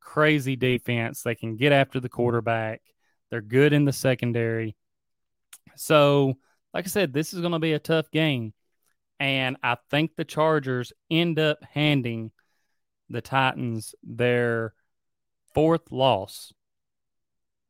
crazy 0.00 0.56
defense. 0.56 1.22
They 1.22 1.36
can 1.36 1.56
get 1.56 1.72
after 1.72 2.00
the 2.00 2.08
quarterback. 2.08 2.82
They're 3.30 3.40
good 3.40 3.72
in 3.72 3.84
the 3.84 3.92
secondary. 3.92 4.76
So, 5.76 6.34
like 6.74 6.84
I 6.84 6.88
said, 6.88 7.12
this 7.12 7.32
is 7.32 7.40
going 7.40 7.52
to 7.52 7.60
be 7.60 7.72
a 7.72 7.78
tough 7.78 8.10
game. 8.10 8.52
And 9.20 9.56
I 9.62 9.76
think 9.90 10.16
the 10.16 10.24
Chargers 10.24 10.92
end 11.08 11.38
up 11.38 11.58
handing 11.72 12.32
the 13.08 13.20
Titans 13.20 13.94
their 14.02 14.74
fourth 15.54 15.92
loss 15.92 16.52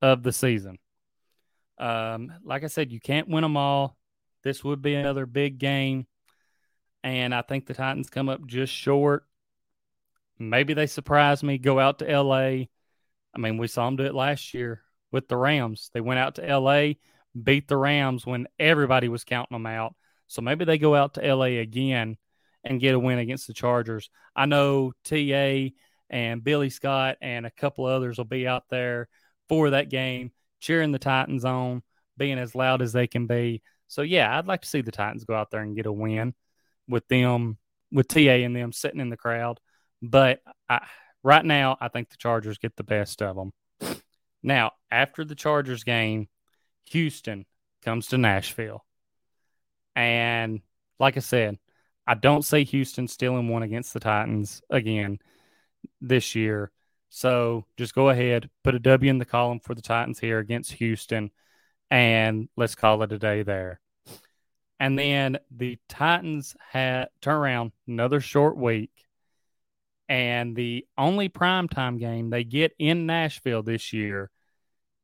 of 0.02 0.22
the 0.22 0.32
season. 0.32 0.78
Um, 1.78 2.32
like 2.44 2.64
I 2.64 2.66
said, 2.66 2.92
you 2.92 3.00
can't 3.00 3.28
win 3.28 3.42
them 3.42 3.56
all. 3.56 3.96
This 4.42 4.62
would 4.64 4.82
be 4.82 4.94
another 4.94 5.24
big 5.24 5.58
game. 5.58 6.06
And 7.04 7.34
I 7.34 7.42
think 7.42 7.66
the 7.66 7.74
Titans 7.74 8.10
come 8.10 8.28
up 8.28 8.46
just 8.46 8.72
short. 8.72 9.24
Maybe 10.38 10.74
they 10.74 10.86
surprise 10.86 11.42
me, 11.42 11.58
go 11.58 11.78
out 11.78 12.00
to 12.00 12.22
LA. 12.22 12.66
I 13.34 13.38
mean, 13.38 13.58
we 13.58 13.68
saw 13.68 13.86
them 13.86 13.96
do 13.96 14.04
it 14.04 14.14
last 14.14 14.52
year 14.54 14.82
with 15.10 15.28
the 15.28 15.36
Rams. 15.36 15.90
They 15.94 16.00
went 16.00 16.18
out 16.18 16.34
to 16.36 16.58
LA, 16.58 16.94
beat 17.40 17.68
the 17.68 17.76
Rams 17.76 18.26
when 18.26 18.48
everybody 18.58 19.08
was 19.08 19.24
counting 19.24 19.54
them 19.54 19.66
out. 19.66 19.94
So 20.26 20.42
maybe 20.42 20.64
they 20.64 20.78
go 20.78 20.94
out 20.94 21.14
to 21.14 21.34
LA 21.34 21.60
again 21.60 22.16
and 22.64 22.80
get 22.80 22.94
a 22.94 22.98
win 22.98 23.18
against 23.18 23.46
the 23.46 23.52
Chargers. 23.52 24.10
I 24.34 24.46
know 24.46 24.92
TA 25.04 25.70
and 26.10 26.44
Billy 26.44 26.70
Scott 26.70 27.16
and 27.20 27.46
a 27.46 27.50
couple 27.50 27.86
others 27.86 28.18
will 28.18 28.24
be 28.24 28.46
out 28.46 28.64
there 28.68 29.08
for 29.52 29.68
that 29.68 29.90
game, 29.90 30.30
cheering 30.60 30.92
the 30.92 30.98
Titans 30.98 31.44
on, 31.44 31.82
being 32.16 32.38
as 32.38 32.54
loud 32.54 32.80
as 32.80 32.94
they 32.94 33.06
can 33.06 33.26
be. 33.26 33.60
So 33.86 34.00
yeah, 34.00 34.38
I'd 34.38 34.46
like 34.46 34.62
to 34.62 34.68
see 34.68 34.80
the 34.80 34.90
Titans 34.90 35.24
go 35.24 35.34
out 35.34 35.50
there 35.50 35.60
and 35.60 35.76
get 35.76 35.84
a 35.84 35.92
win 35.92 36.32
with 36.88 37.06
them, 37.08 37.58
with 37.92 38.08
TA 38.08 38.18
and 38.18 38.56
them 38.56 38.72
sitting 38.72 38.98
in 38.98 39.10
the 39.10 39.16
crowd. 39.18 39.60
But 40.00 40.40
I, 40.70 40.86
right 41.22 41.44
now, 41.44 41.76
I 41.78 41.88
think 41.88 42.08
the 42.08 42.16
Chargers 42.16 42.56
get 42.56 42.76
the 42.76 42.82
best 42.82 43.20
of 43.20 43.36
them. 43.36 43.52
Now, 44.42 44.70
after 44.90 45.22
the 45.22 45.34
Chargers 45.34 45.84
game, 45.84 46.28
Houston 46.86 47.44
comes 47.82 48.06
to 48.06 48.16
Nashville. 48.16 48.86
And 49.94 50.62
like 50.98 51.18
I 51.18 51.20
said, 51.20 51.58
I 52.06 52.14
don't 52.14 52.42
see 52.42 52.64
Houston 52.64 53.06
stealing 53.06 53.48
one 53.48 53.62
against 53.62 53.92
the 53.92 54.00
Titans 54.00 54.62
again 54.70 55.18
this 56.00 56.34
year. 56.34 56.72
So 57.14 57.66
just 57.76 57.94
go 57.94 58.08
ahead, 58.08 58.48
put 58.64 58.74
a 58.74 58.78
W 58.78 59.10
in 59.10 59.18
the 59.18 59.26
column 59.26 59.60
for 59.60 59.74
the 59.74 59.82
Titans 59.82 60.18
here 60.18 60.38
against 60.38 60.72
Houston, 60.72 61.30
and 61.90 62.48
let's 62.56 62.74
call 62.74 63.02
it 63.02 63.12
a 63.12 63.18
day 63.18 63.42
there. 63.42 63.80
And 64.80 64.98
then 64.98 65.38
the 65.54 65.78
Titans 65.90 66.56
had 66.70 67.08
turn 67.20 67.34
around 67.34 67.72
another 67.86 68.20
short 68.20 68.56
week. 68.56 68.90
And 70.08 70.56
the 70.56 70.86
only 70.96 71.28
primetime 71.28 71.98
game 71.98 72.30
they 72.30 72.44
get 72.44 72.72
in 72.78 73.04
Nashville 73.04 73.62
this 73.62 73.92
year 73.92 74.30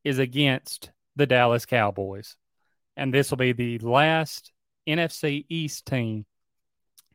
is 0.03 0.19
against 0.19 0.91
the 1.15 1.27
Dallas 1.27 1.67
Cowboys. 1.67 2.37
And 2.97 3.13
this 3.13 3.31
will 3.31 3.37
be 3.37 3.53
the 3.53 3.79
last 3.81 4.51
NFC 4.89 5.45
East 5.51 5.85
team 5.85 6.25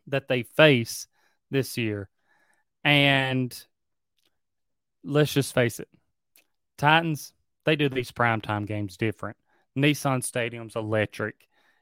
that 0.06 0.28
they 0.28 0.44
face 0.44 1.08
this 1.50 1.80
year. 1.80 2.10
And 2.84 3.52
let's 5.04 5.34
just 5.34 5.54
face 5.54 5.80
it, 5.80 5.88
Titans, 6.78 7.34
they 7.66 7.76
do 7.76 7.90
these 7.90 8.12
primetime 8.12 8.66
games 8.66 8.98
different. 8.98 9.38
Nissan 9.78 10.24
Stadium's 10.24 10.76
electric. 10.76 11.36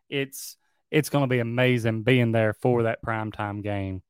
It's 0.09 0.57
it's 0.89 1.09
going 1.09 1.23
to 1.23 1.33
be 1.33 1.39
amazing 1.39 2.03
being 2.03 2.31
there 2.31 2.53
for 2.53 2.83
that 2.83 3.03
primetime 3.03 3.63
game. 3.63 4.01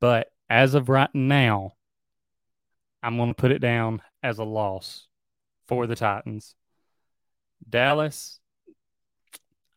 But 0.00 0.30
as 0.50 0.74
of 0.74 0.88
right 0.88 1.14
now, 1.14 1.72
I'm 3.02 3.16
going 3.16 3.30
to 3.30 3.34
put 3.34 3.52
it 3.52 3.60
down 3.60 4.02
as 4.22 4.38
a 4.38 4.44
loss 4.44 5.06
for 5.68 5.86
the 5.86 5.96
Titans. 5.96 6.54
Dallas, 7.68 8.40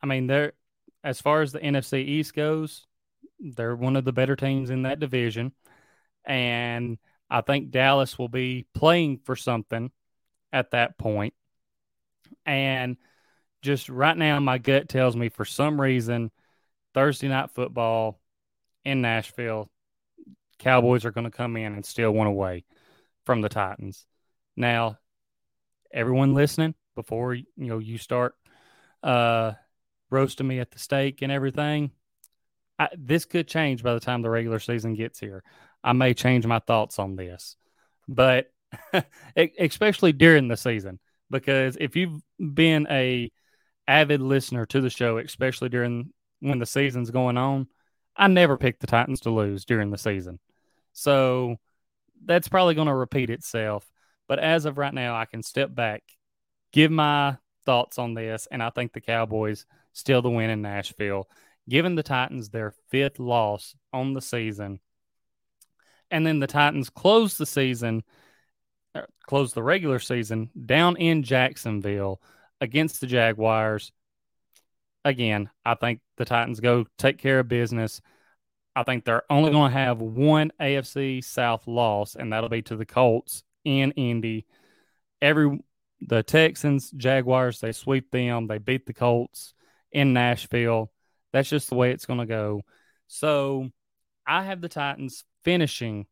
I 0.01 0.07
mean, 0.07 0.27
they're 0.27 0.53
as 1.03 1.21
far 1.21 1.41
as 1.41 1.51
the 1.51 1.59
NFC 1.59 2.05
East 2.05 2.33
goes, 2.33 2.85
they're 3.39 3.75
one 3.75 3.95
of 3.95 4.03
the 4.03 4.11
better 4.11 4.35
teams 4.35 4.69
in 4.69 4.83
that 4.83 4.99
division. 4.99 5.53
And 6.25 6.97
I 7.29 7.41
think 7.41 7.71
Dallas 7.71 8.17
will 8.17 8.29
be 8.29 8.65
playing 8.73 9.19
for 9.25 9.35
something 9.35 9.91
at 10.51 10.71
that 10.71 10.97
point. 10.97 11.33
And 12.45 12.97
just 13.61 13.89
right 13.89 14.17
now, 14.17 14.39
my 14.39 14.57
gut 14.57 14.87
tells 14.87 15.15
me 15.15 15.29
for 15.29 15.45
some 15.45 15.79
reason, 15.79 16.31
Thursday 16.93 17.27
night 17.27 17.51
football 17.51 18.19
in 18.85 19.01
Nashville, 19.01 19.69
Cowboys 20.59 21.05
are 21.05 21.11
going 21.11 21.25
to 21.25 21.31
come 21.31 21.57
in 21.57 21.73
and 21.73 21.85
steal 21.85 22.11
one 22.11 22.27
away 22.27 22.63
from 23.25 23.41
the 23.41 23.49
Titans. 23.49 24.05
Now, 24.55 24.97
everyone 25.91 26.33
listening, 26.33 26.73
before 26.95 27.35
you 27.35 27.45
know 27.55 27.77
you 27.77 27.97
start 27.97 28.35
uh, 29.03 29.53
roasting 30.09 30.47
me 30.47 30.59
at 30.59 30.71
the 30.71 30.79
stake 30.79 31.21
and 31.21 31.31
everything, 31.31 31.91
I, 32.79 32.89
this 32.97 33.25
could 33.25 33.47
change 33.47 33.83
by 33.83 33.93
the 33.93 33.99
time 33.99 34.21
the 34.21 34.29
regular 34.29 34.59
season 34.59 34.93
gets 34.93 35.19
here. 35.19 35.43
I 35.83 35.93
may 35.93 36.13
change 36.13 36.45
my 36.45 36.59
thoughts 36.59 36.99
on 36.99 37.15
this, 37.15 37.55
but 38.07 38.51
especially 39.35 40.11
during 40.11 40.47
the 40.47 40.57
season, 40.57 40.99
because 41.29 41.77
if 41.79 41.95
you've 41.95 42.21
been 42.39 42.87
a 42.89 43.31
avid 43.87 44.21
listener 44.21 44.65
to 44.67 44.81
the 44.81 44.89
show, 44.89 45.17
especially 45.17 45.69
during 45.69 46.11
when 46.39 46.59
the 46.59 46.65
season's 46.65 47.09
going 47.09 47.37
on, 47.37 47.67
I 48.15 48.27
never 48.27 48.57
pick 48.57 48.79
the 48.79 48.87
Titans 48.87 49.21
to 49.21 49.29
lose 49.29 49.65
during 49.65 49.91
the 49.91 49.97
season. 49.97 50.39
So 50.93 51.57
that's 52.25 52.47
probably 52.47 52.75
going 52.75 52.87
to 52.87 52.93
repeat 52.93 53.29
itself. 53.29 53.89
But 54.27 54.39
as 54.39 54.65
of 54.65 54.77
right 54.77 54.93
now, 54.93 55.15
I 55.15 55.25
can 55.25 55.43
step 55.43 55.73
back, 55.73 56.03
give 56.73 56.91
my 56.91 57.37
thoughts 57.65 57.97
on 57.97 58.13
this, 58.13 58.47
and 58.51 58.61
I 58.61 58.71
think 58.71 58.91
the 58.93 59.01
Cowboys 59.01 59.65
still 59.93 60.21
the 60.21 60.29
win 60.29 60.49
in 60.49 60.61
Nashville 60.61 61.27
giving 61.69 61.95
the 61.95 62.03
Titans 62.03 62.49
their 62.49 62.73
fifth 62.89 63.19
loss 63.19 63.75
on 63.93 64.13
the 64.13 64.21
season. 64.21 64.79
And 66.09 66.25
then 66.25 66.39
the 66.39 66.47
Titans 66.47 66.89
close 66.89 67.37
the 67.37 67.45
season, 67.45 68.03
uh, 68.95 69.01
close 69.25 69.53
the 69.53 69.63
regular 69.63 69.99
season 69.99 70.49
down 70.65 70.97
in 70.97 71.23
Jacksonville 71.23 72.21
against 72.61 73.01
the 73.01 73.07
Jaguars. 73.07 73.91
Again, 75.03 75.49
I 75.65 75.75
think 75.75 75.99
the 76.17 76.25
Titans 76.25 76.59
go 76.59 76.85
take 76.97 77.17
care 77.17 77.39
of 77.39 77.47
business. 77.47 78.01
I 78.75 78.83
think 78.83 79.03
they're 79.03 79.23
only 79.29 79.51
going 79.51 79.71
to 79.71 79.77
have 79.77 80.01
one 80.01 80.51
AFC 80.61 81.23
South 81.23 81.67
loss, 81.67 82.15
and 82.15 82.31
that'll 82.31 82.49
be 82.49 82.61
to 82.63 82.75
the 82.75 82.85
Colts 82.85 83.43
in 83.65 83.91
Indy. 83.91 84.45
Every 85.21 85.59
the 85.99 86.23
Texans, 86.23 86.91
Jaguars, 86.91 87.59
they 87.59 87.71
sweep 87.71 88.11
them. 88.11 88.47
They 88.47 88.59
beat 88.59 88.85
the 88.85 88.93
Colts 88.93 89.53
in 89.91 90.13
Nashville. 90.13 90.91
That's 91.33 91.49
just 91.49 91.69
the 91.69 91.75
way 91.75 91.91
it's 91.91 92.05
going 92.05 92.19
to 92.19 92.25
go. 92.25 92.61
So 93.07 93.69
I 94.25 94.43
have 94.43 94.61
the 94.61 94.69
Titans 94.69 95.23
finishing 95.43 96.07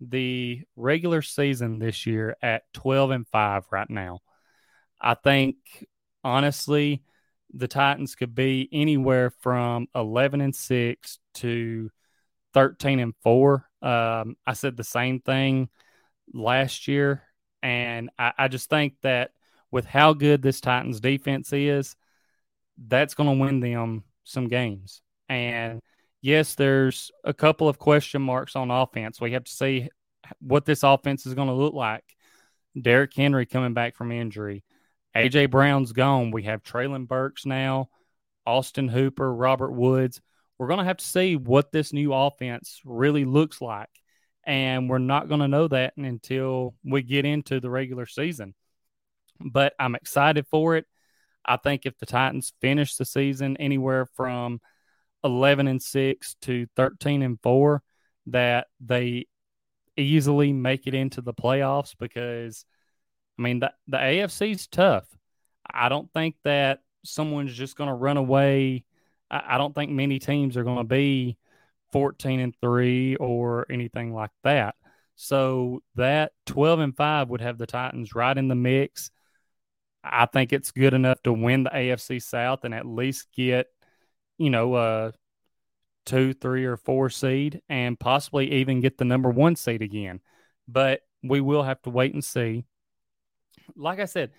the 0.00 0.62
regular 0.76 1.22
season 1.22 1.78
this 1.78 2.06
year 2.06 2.36
at 2.42 2.62
12 2.74 3.10
and 3.10 3.28
5 3.28 3.64
right 3.70 3.90
now. 3.90 4.20
I 5.00 5.14
think 5.14 5.56
honestly 6.24 7.02
the 7.52 7.68
Titans 7.68 8.14
could 8.14 8.34
be 8.34 8.68
anywhere 8.72 9.30
from 9.40 9.88
11 9.94 10.40
and 10.40 10.54
6 10.54 11.18
to 11.34 11.90
13 12.54 13.00
and 13.00 13.14
4. 13.22 13.66
Um, 13.82 14.36
I 14.46 14.52
said 14.52 14.76
the 14.76 14.84
same 14.84 15.20
thing 15.20 15.68
last 16.32 16.88
year 16.88 17.22
and 17.62 18.10
I, 18.18 18.32
I 18.38 18.48
just 18.48 18.70
think 18.70 18.94
that 19.02 19.32
with 19.70 19.84
how 19.84 20.14
good 20.14 20.42
this 20.42 20.60
Titans 20.60 21.00
defense 21.00 21.52
is, 21.52 21.96
that's 22.78 23.14
going 23.14 23.28
to 23.28 23.42
win 23.42 23.60
them 23.60 24.04
some 24.30 24.48
games. 24.48 25.02
And 25.28 25.80
yes, 26.22 26.54
there's 26.54 27.10
a 27.24 27.34
couple 27.34 27.68
of 27.68 27.78
question 27.78 28.22
marks 28.22 28.56
on 28.56 28.70
offense. 28.70 29.20
We 29.20 29.32
have 29.32 29.44
to 29.44 29.52
see 29.52 29.88
what 30.40 30.64
this 30.64 30.82
offense 30.82 31.26
is 31.26 31.34
going 31.34 31.48
to 31.48 31.54
look 31.54 31.74
like. 31.74 32.04
Derrick 32.80 33.14
Henry 33.14 33.46
coming 33.46 33.74
back 33.74 33.96
from 33.96 34.12
injury. 34.12 34.64
AJ 35.16 35.50
Brown's 35.50 35.92
gone. 35.92 36.30
We 36.30 36.44
have 36.44 36.62
Treylon 36.62 37.08
Burks 37.08 37.44
now, 37.44 37.90
Austin 38.46 38.88
Hooper, 38.88 39.32
Robert 39.34 39.72
Woods. 39.72 40.20
We're 40.56 40.68
going 40.68 40.78
to 40.78 40.84
have 40.84 40.98
to 40.98 41.04
see 41.04 41.36
what 41.36 41.72
this 41.72 41.92
new 41.92 42.12
offense 42.12 42.80
really 42.84 43.24
looks 43.24 43.60
like. 43.60 43.88
And 44.44 44.88
we're 44.88 44.98
not 44.98 45.28
going 45.28 45.40
to 45.40 45.48
know 45.48 45.68
that 45.68 45.96
until 45.96 46.74
we 46.84 47.02
get 47.02 47.24
into 47.24 47.60
the 47.60 47.70
regular 47.70 48.06
season. 48.06 48.54
But 49.40 49.74
I'm 49.78 49.94
excited 49.94 50.46
for 50.50 50.76
it. 50.76 50.86
I 51.44 51.56
think 51.56 51.86
if 51.86 51.98
the 51.98 52.06
Titans 52.06 52.52
finish 52.60 52.96
the 52.96 53.04
season 53.04 53.56
anywhere 53.56 54.06
from 54.06 54.60
11 55.24 55.68
and 55.68 55.82
6 55.82 56.36
to 56.42 56.66
13 56.76 57.22
and 57.22 57.40
4, 57.40 57.82
that 58.26 58.66
they 58.80 59.26
easily 59.96 60.52
make 60.52 60.86
it 60.86 60.94
into 60.94 61.20
the 61.20 61.34
playoffs 61.34 61.94
because, 61.98 62.64
I 63.38 63.42
mean, 63.42 63.60
the, 63.60 63.72
the 63.88 63.96
AFC 63.96 64.52
is 64.52 64.66
tough. 64.66 65.06
I 65.68 65.88
don't 65.88 66.12
think 66.12 66.36
that 66.44 66.80
someone's 67.04 67.54
just 67.54 67.76
going 67.76 67.88
to 67.88 67.94
run 67.94 68.16
away. 68.16 68.84
I, 69.30 69.54
I 69.54 69.58
don't 69.58 69.74
think 69.74 69.90
many 69.90 70.18
teams 70.18 70.56
are 70.56 70.64
going 70.64 70.78
to 70.78 70.84
be 70.84 71.36
14 71.92 72.40
and 72.40 72.54
3 72.60 73.16
or 73.16 73.66
anything 73.70 74.14
like 74.14 74.30
that. 74.44 74.74
So 75.16 75.82
that 75.96 76.32
12 76.46 76.80
and 76.80 76.96
5 76.96 77.28
would 77.28 77.40
have 77.40 77.58
the 77.58 77.66
Titans 77.66 78.14
right 78.14 78.36
in 78.36 78.48
the 78.48 78.54
mix 78.54 79.10
I 80.02 80.26
think 80.26 80.52
it's 80.52 80.70
good 80.70 80.94
enough 80.94 81.22
to 81.24 81.32
win 81.32 81.64
the 81.64 81.70
AFC 81.70 82.22
South 82.22 82.64
and 82.64 82.74
at 82.74 82.86
least 82.86 83.28
get, 83.34 83.66
you 84.38 84.50
know, 84.50 84.76
a 84.76 85.12
two, 86.06 86.32
three, 86.32 86.64
or 86.64 86.76
four 86.76 87.10
seed 87.10 87.60
and 87.68 87.98
possibly 87.98 88.52
even 88.52 88.80
get 88.80 88.98
the 88.98 89.04
number 89.04 89.30
one 89.30 89.56
seed 89.56 89.82
again. 89.82 90.20
But 90.66 91.00
we 91.22 91.40
will 91.40 91.62
have 91.62 91.82
to 91.82 91.90
wait 91.90 92.14
and 92.14 92.24
see. 92.24 92.64
Like 93.76 94.00
I 94.00 94.06
said, 94.06 94.30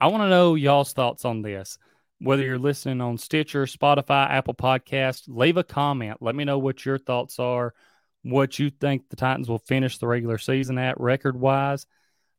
I 0.00 0.08
want 0.08 0.22
to 0.22 0.28
know 0.28 0.54
y'all's 0.54 0.92
thoughts 0.92 1.24
on 1.24 1.42
this. 1.42 1.78
Whether 2.20 2.44
you're 2.44 2.58
listening 2.58 3.00
on 3.00 3.18
Stitcher, 3.18 3.66
Spotify, 3.66 4.30
Apple 4.30 4.54
Podcast, 4.54 5.24
leave 5.26 5.56
a 5.56 5.64
comment. 5.64 6.18
Let 6.20 6.34
me 6.34 6.44
know 6.44 6.58
what 6.58 6.84
your 6.84 6.96
thoughts 6.96 7.38
are, 7.38 7.74
what 8.22 8.58
you 8.58 8.70
think 8.70 9.08
the 9.08 9.16
Titans 9.16 9.48
will 9.48 9.58
finish 9.58 9.98
the 9.98 10.06
regular 10.06 10.38
season 10.38 10.78
at 10.78 10.98
record 10.98 11.38
wise. 11.38 11.86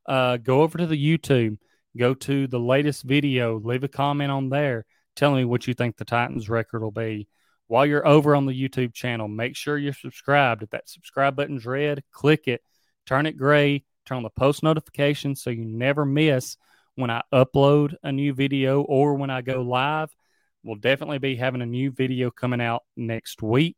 Uh, 0.06 0.38
go 0.38 0.62
over 0.62 0.78
to 0.78 0.86
the 0.86 1.18
YouTube, 1.18 1.58
go 1.96 2.14
to 2.14 2.46
the 2.46 2.60
latest 2.60 3.02
video, 3.02 3.58
leave 3.58 3.84
a 3.84 3.88
comment 3.88 4.30
on 4.30 4.48
there 4.48 4.84
telling 5.16 5.38
me 5.38 5.44
what 5.44 5.66
you 5.66 5.74
think 5.74 5.96
the 5.96 6.04
Titans 6.04 6.48
record 6.48 6.82
will 6.82 6.90
be. 6.90 7.26
While 7.68 7.86
you're 7.86 8.06
over 8.06 8.36
on 8.36 8.46
the 8.46 8.52
YouTube 8.52 8.94
channel, 8.94 9.26
make 9.26 9.56
sure 9.56 9.76
you're 9.76 9.92
subscribed. 9.92 10.62
If 10.62 10.70
that 10.70 10.88
subscribe 10.88 11.34
button's 11.34 11.66
red, 11.66 12.04
click 12.12 12.46
it, 12.46 12.62
turn 13.06 13.26
it 13.26 13.36
gray, 13.36 13.84
turn 14.04 14.18
on 14.18 14.22
the 14.22 14.30
post 14.30 14.62
notifications 14.62 15.42
so 15.42 15.50
you 15.50 15.64
never 15.64 16.04
miss 16.04 16.56
when 16.94 17.10
I 17.10 17.22
upload 17.32 17.94
a 18.02 18.12
new 18.12 18.34
video 18.34 18.82
or 18.82 19.14
when 19.14 19.30
I 19.30 19.40
go 19.42 19.62
live. 19.62 20.14
We'll 20.62 20.76
definitely 20.76 21.18
be 21.18 21.36
having 21.36 21.62
a 21.62 21.66
new 21.66 21.90
video 21.90 22.30
coming 22.30 22.60
out 22.60 22.82
next 22.96 23.42
week 23.42 23.76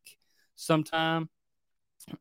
sometime. 0.55 1.31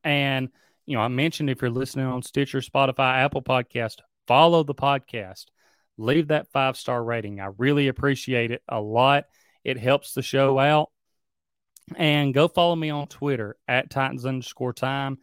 And, 0.04 0.50
you 0.86 0.96
know, 0.96 1.02
I 1.02 1.08
mentioned 1.08 1.50
if 1.50 1.62
you're 1.62 1.72
listening 1.72 2.06
on 2.06 2.22
Stitcher, 2.22 2.60
Spotify, 2.60 3.16
Apple 3.16 3.42
Podcast, 3.42 3.98
follow 4.26 4.64
the 4.64 4.76
podcast. 4.76 5.46
Leave 5.98 6.28
that 6.28 6.52
five 6.52 6.78
star 6.78 7.04
rating. 7.04 7.40
I 7.40 7.50
really 7.58 7.88
appreciate 7.88 8.52
it 8.52 8.62
a 8.68 8.80
lot. 8.80 9.26
It 9.64 9.78
helps 9.78 10.14
the 10.14 10.22
show 10.22 10.60
out. 10.60 10.92
And 11.96 12.34
go 12.34 12.48
follow 12.48 12.76
me 12.76 12.90
on 12.90 13.08
Twitter 13.08 13.56
at 13.68 13.90
Titans 13.90 14.26
underscore 14.26 14.74
time, 14.74 15.18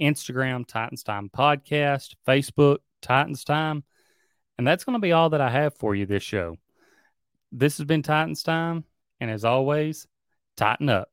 Instagram, 0.00 0.66
Titans 0.66 1.02
Time 1.02 1.30
Podcast, 1.34 2.14
Facebook, 2.26 2.78
Titans 3.00 3.44
Time. 3.44 3.84
And 4.58 4.66
that's 4.66 4.84
going 4.84 4.94
to 4.94 5.00
be 5.00 5.12
all 5.12 5.30
that 5.30 5.40
I 5.40 5.50
have 5.50 5.76
for 5.78 5.94
you 5.94 6.04
this 6.04 6.22
show. 6.22 6.56
This 7.52 7.78
has 7.78 7.86
been 7.86 8.02
Titans 8.02 8.42
Time. 8.42 8.84
And 9.18 9.30
as 9.30 9.44
always, 9.44 10.06
tighten 10.56 10.88
up. 10.88 11.08